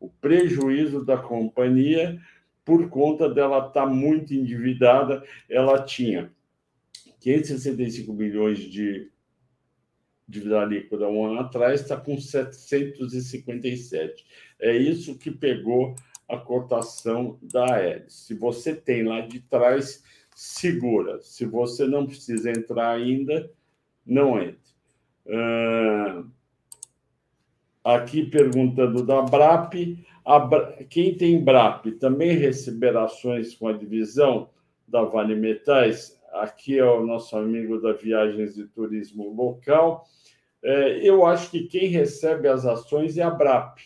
O 0.00 0.08
prejuízo 0.08 1.04
da 1.04 1.16
companhia 1.16 2.20
por 2.64 2.88
conta 2.88 3.28
dela 3.28 3.68
estar 3.68 3.84
tá 3.84 3.86
muito 3.86 4.34
endividada. 4.34 5.22
Ela 5.48 5.82
tinha 5.82 6.30
565 7.20 8.12
milhões 8.12 8.58
de 8.58 9.10
dívida 10.28 10.64
líquida 10.64 11.08
um 11.08 11.26
ano 11.26 11.40
atrás, 11.40 11.80
está 11.80 11.96
com 11.96 12.16
757. 12.18 14.26
É 14.60 14.76
isso 14.76 15.18
que 15.18 15.30
pegou 15.30 15.94
a 16.28 16.36
cotação 16.36 17.38
da 17.40 17.76
Aeres. 17.76 18.12
Se 18.12 18.34
você 18.34 18.74
tem 18.74 19.04
lá 19.04 19.22
de 19.22 19.40
trás, 19.40 20.04
segura. 20.34 21.22
Se 21.22 21.46
você 21.46 21.86
não 21.86 22.06
precisa 22.06 22.50
entrar 22.50 22.90
ainda, 22.90 23.50
não 24.04 24.38
entre. 24.40 24.68
Uh, 25.26 26.28
aqui 27.82 28.26
perguntando 28.26 29.02
da 29.04 29.22
BRAP. 29.22 30.04
Quem 30.90 31.16
tem 31.16 31.42
BRAP 31.42 31.86
também 31.98 32.36
receberá 32.36 33.04
ações 33.04 33.54
com 33.54 33.66
a 33.66 33.72
divisão 33.72 34.50
da 34.86 35.02
Vale 35.02 35.34
Metais? 35.34 36.17
Aqui 36.38 36.78
é 36.78 36.84
o 36.84 37.04
nosso 37.04 37.36
amigo 37.36 37.80
da 37.80 37.92
Viagens 37.92 38.56
e 38.56 38.66
Turismo 38.66 39.34
Local. 39.34 40.06
É, 40.62 40.98
eu 40.98 41.26
acho 41.26 41.50
que 41.50 41.64
quem 41.64 41.88
recebe 41.88 42.46
as 42.46 42.64
ações 42.64 43.18
é 43.18 43.22
a 43.22 43.30
BRAP. 43.30 43.78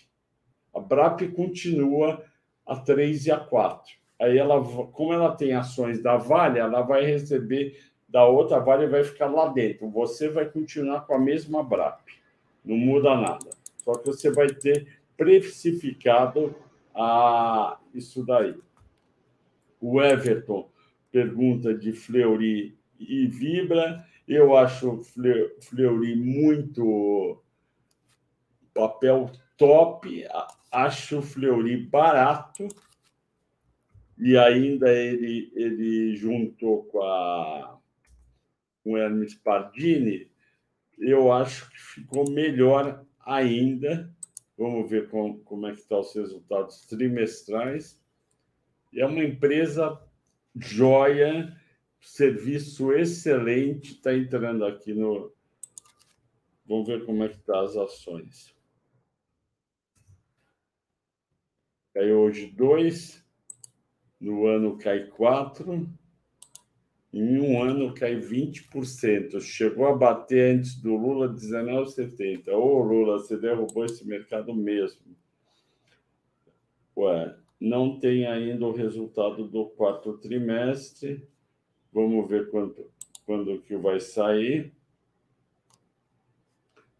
A 0.75 0.81
BRAP 0.81 1.33
continua 1.35 2.23
a 2.67 2.77
3 2.77 3.27
e 3.27 3.31
a 3.31 3.39
4. 3.39 3.95
Aí 4.21 4.37
ela, 4.37 4.63
como 4.93 5.13
ela 5.13 5.35
tem 5.35 5.55
ações 5.55 6.03
da 6.03 6.17
Vale, 6.17 6.59
ela 6.59 6.83
vai 6.83 7.05
receber 7.05 7.79
da 8.07 8.27
outra 8.27 8.61
Vale 8.61 8.87
vai 8.87 9.03
ficar 9.03 9.27
lá 9.27 9.49
dentro. 9.49 9.89
Você 9.91 10.29
vai 10.29 10.45
continuar 10.45 11.07
com 11.07 11.15
a 11.15 11.19
mesma 11.19 11.63
BRAP. 11.63 12.01
Não 12.63 12.77
muda 12.77 13.17
nada. 13.17 13.51
Só 13.79 13.95
que 13.95 14.07
você 14.07 14.31
vai 14.31 14.49
ter 14.49 15.01
precificado 15.17 16.55
a 16.95 17.79
isso 17.95 18.25
daí. 18.25 18.55
O 19.81 20.01
Everton 20.01 20.72
pergunta 21.13 21.73
de 21.73 21.93
Fleury 21.93 22.77
e 22.99 23.27
Vibra. 23.29 24.05
Eu 24.27 24.57
acho 24.57 25.03
Fleury 25.61 26.17
muito 26.17 27.41
papel 28.75 29.31
top, 29.57 30.27
acho 30.73 31.23
Fleury 31.23 31.77
barato 31.77 32.67
e 34.19 34.37
ainda 34.37 34.91
ele 34.93 35.53
ele 35.55 36.17
juntou 36.17 36.85
com 36.85 37.03
a 37.03 37.79
com 38.83 38.97
Hermes 38.97 39.35
Pardini, 39.35 40.31
eu 40.99 41.33
acho 41.33 41.71
que 41.71 41.81
ficou 41.81 42.31
melhor 42.31 43.05
ainda. 43.25 44.13
Vamos 44.57 44.91
ver 44.91 45.09
como, 45.09 45.39
como 45.41 45.67
é 45.67 45.73
que 45.73 45.81
estão 45.81 46.01
tá 46.01 46.07
os 46.07 46.15
resultados 46.15 46.81
trimestrais. 46.87 48.01
É 48.95 49.07
uma 49.07 49.25
empresa 49.25 49.99
joia, 50.57 51.57
serviço 52.01 52.93
excelente, 52.93 53.93
está 53.93 54.15
entrando 54.15 54.65
aqui 54.65 54.93
no. 54.93 55.33
Vamos 56.67 56.87
ver 56.87 57.05
como 57.05 57.25
é 57.25 57.29
que 57.29 57.37
estão 57.37 57.55
tá 57.55 57.63
as 57.63 57.77
ações. 57.77 58.55
Caiu 61.95 62.21
hoje 62.21 62.47
dois, 62.47 63.23
no 64.19 64.47
ano 64.47 64.79
cai 64.79 65.07
quatro 65.07 65.87
em 67.13 67.39
um 67.39 67.63
ano 67.63 67.93
cai 67.95 68.17
20%. 68.17 69.41
Chegou 69.41 69.87
a 69.87 69.95
bater 69.95 70.57
antes 70.57 70.81
do 70.81 70.97
Lula 70.97 71.29
19,70. 71.29 72.49
Ô, 72.53 72.79
Lula, 72.83 73.19
você 73.19 73.37
derrubou 73.37 73.85
esse 73.85 74.07
mercado 74.07 74.55
mesmo. 74.55 75.15
Ué, 76.97 77.37
não 77.63 77.99
tem 77.99 78.27
ainda 78.27 78.67
o 78.67 78.73
resultado 78.73 79.47
do 79.47 79.67
quarto 79.67 80.19
trimestre. 80.19 81.27
Vamos 81.93 82.29
ver 82.29 82.51
quando, 82.51 82.91
quando 83.25 83.61
que 83.61 83.77
vai 83.77 84.01
sair. 84.01 84.73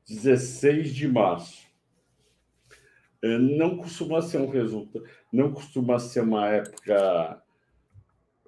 16 0.09 0.95
de 0.95 1.09
março. 1.09 1.67
É, 3.21 3.39
não 3.39 3.77
costuma 3.77 4.23
ser 4.23 4.39
um 4.39 4.51
resultado, 4.51 5.05
não 5.33 5.53
costuma 5.53 5.99
ser 5.99 6.23
uma 6.23 6.49
época 6.49 7.43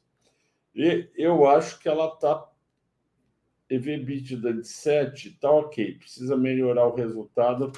E 0.74 1.10
eu 1.16 1.46
acho 1.48 1.80
que 1.80 1.88
ela 1.88 2.08
está 2.08 2.50
EBITDA 3.70 4.54
de 4.54 4.68
7, 4.68 5.38
tá 5.40 5.52
ok. 5.52 5.98
Precisa 5.98 6.38
melhorar 6.38 6.88
o 6.88 6.96
resultado. 6.96 7.72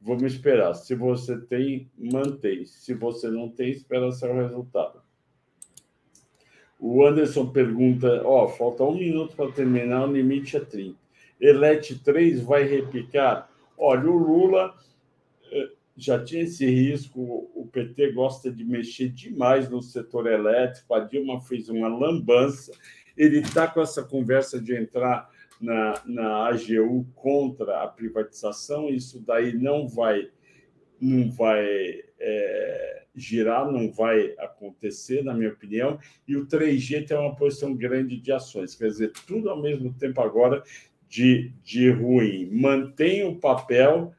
Vamos 0.00 0.32
esperar. 0.32 0.74
Se 0.74 0.94
você 0.94 1.38
tem, 1.38 1.90
mantém. 1.96 2.64
Se 2.64 2.94
você 2.94 3.28
não 3.28 3.48
tem, 3.48 3.70
espera 3.70 4.12
ser 4.12 4.30
o 4.30 4.34
resultado. 4.34 5.02
O 6.78 7.04
Anderson 7.04 7.46
pergunta: 7.46 8.22
ó, 8.24 8.44
oh, 8.44 8.48
falta 8.48 8.84
um 8.84 8.96
minuto 8.96 9.34
para 9.34 9.50
terminar, 9.50 10.08
o 10.08 10.12
limite 10.12 10.56
é 10.56 10.60
30. 10.60 10.96
Elete 11.40 11.98
3 11.98 12.40
vai 12.42 12.64
repicar? 12.64 13.48
Olha, 13.76 14.10
o 14.10 14.16
Lula 14.16 14.74
eh, 15.52 15.70
já 15.96 16.22
tinha 16.22 16.42
esse 16.42 16.66
risco, 16.66 17.20
o 17.54 17.68
PT 17.70 18.12
gosta 18.12 18.50
de 18.50 18.64
mexer 18.64 19.08
demais 19.08 19.68
no 19.68 19.82
setor 19.82 20.26
elétrico, 20.26 20.94
a 20.94 21.00
Dilma 21.00 21.40
fez 21.40 21.68
uma 21.68 21.88
lambança, 21.88 22.72
ele 23.16 23.38
está 23.38 23.66
com 23.66 23.80
essa 23.80 24.02
conversa 24.02 24.60
de 24.60 24.76
entrar 24.76 25.30
na, 25.60 26.00
na 26.06 26.48
AGU 26.48 27.06
contra 27.14 27.82
a 27.82 27.88
privatização, 27.88 28.88
isso 28.88 29.20
daí 29.20 29.52
não 29.52 29.88
vai, 29.88 30.28
não 31.00 31.30
vai 31.30 31.66
é, 32.18 32.97
girar, 33.14 33.70
não 33.70 33.90
vai 33.90 34.34
acontecer, 34.38 35.22
na 35.22 35.34
minha 35.34 35.50
opinião, 35.50 35.98
e 36.26 36.36
o 36.36 36.46
3G 36.46 37.06
tem 37.06 37.16
uma 37.16 37.34
posição 37.34 37.74
grande 37.74 38.18
de 38.20 38.32
ações, 38.32 38.74
quer 38.74 38.88
dizer, 38.88 39.12
tudo 39.26 39.50
ao 39.50 39.60
mesmo 39.60 39.92
tempo 39.92 40.20
agora 40.20 40.62
de, 41.08 41.52
de 41.62 41.90
ruim. 41.90 42.48
Mantém 42.52 43.24
o 43.24 43.36
papel 43.36 44.12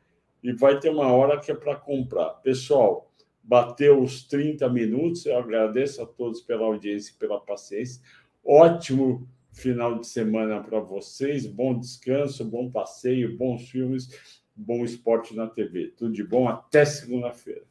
e 0.44 0.52
vai 0.52 0.80
ter 0.80 0.90
uma 0.90 1.12
hora 1.12 1.40
que 1.40 1.52
é 1.52 1.56
para 1.56 1.76
comprar. 1.76 2.30
Pessoal, 2.42 3.12
bateu 3.44 4.02
os 4.02 4.24
30 4.28 4.68
minutos, 4.70 5.26
eu 5.26 5.38
agradeço 5.38 6.02
a 6.02 6.06
todos 6.06 6.42
pela 6.42 6.66
audiência 6.66 7.12
e 7.12 7.20
pela 7.20 7.40
paciência. 7.40 8.02
Ótimo 8.44 9.28
final 9.52 10.00
de 10.00 10.08
semana 10.08 10.62
para 10.62 10.80
vocês. 10.80 11.46
Bom 11.46 11.78
descanso, 11.78 12.46
bom 12.46 12.70
passeio, 12.72 13.38
bons 13.38 13.70
filmes, 13.70 14.42
bom 14.56 14.84
esporte 14.84 15.36
na 15.36 15.48
TV. 15.48 15.94
Tudo 15.98 16.14
de 16.14 16.24
bom. 16.24 16.48
Até 16.48 16.86
segunda-feira. 16.86 17.69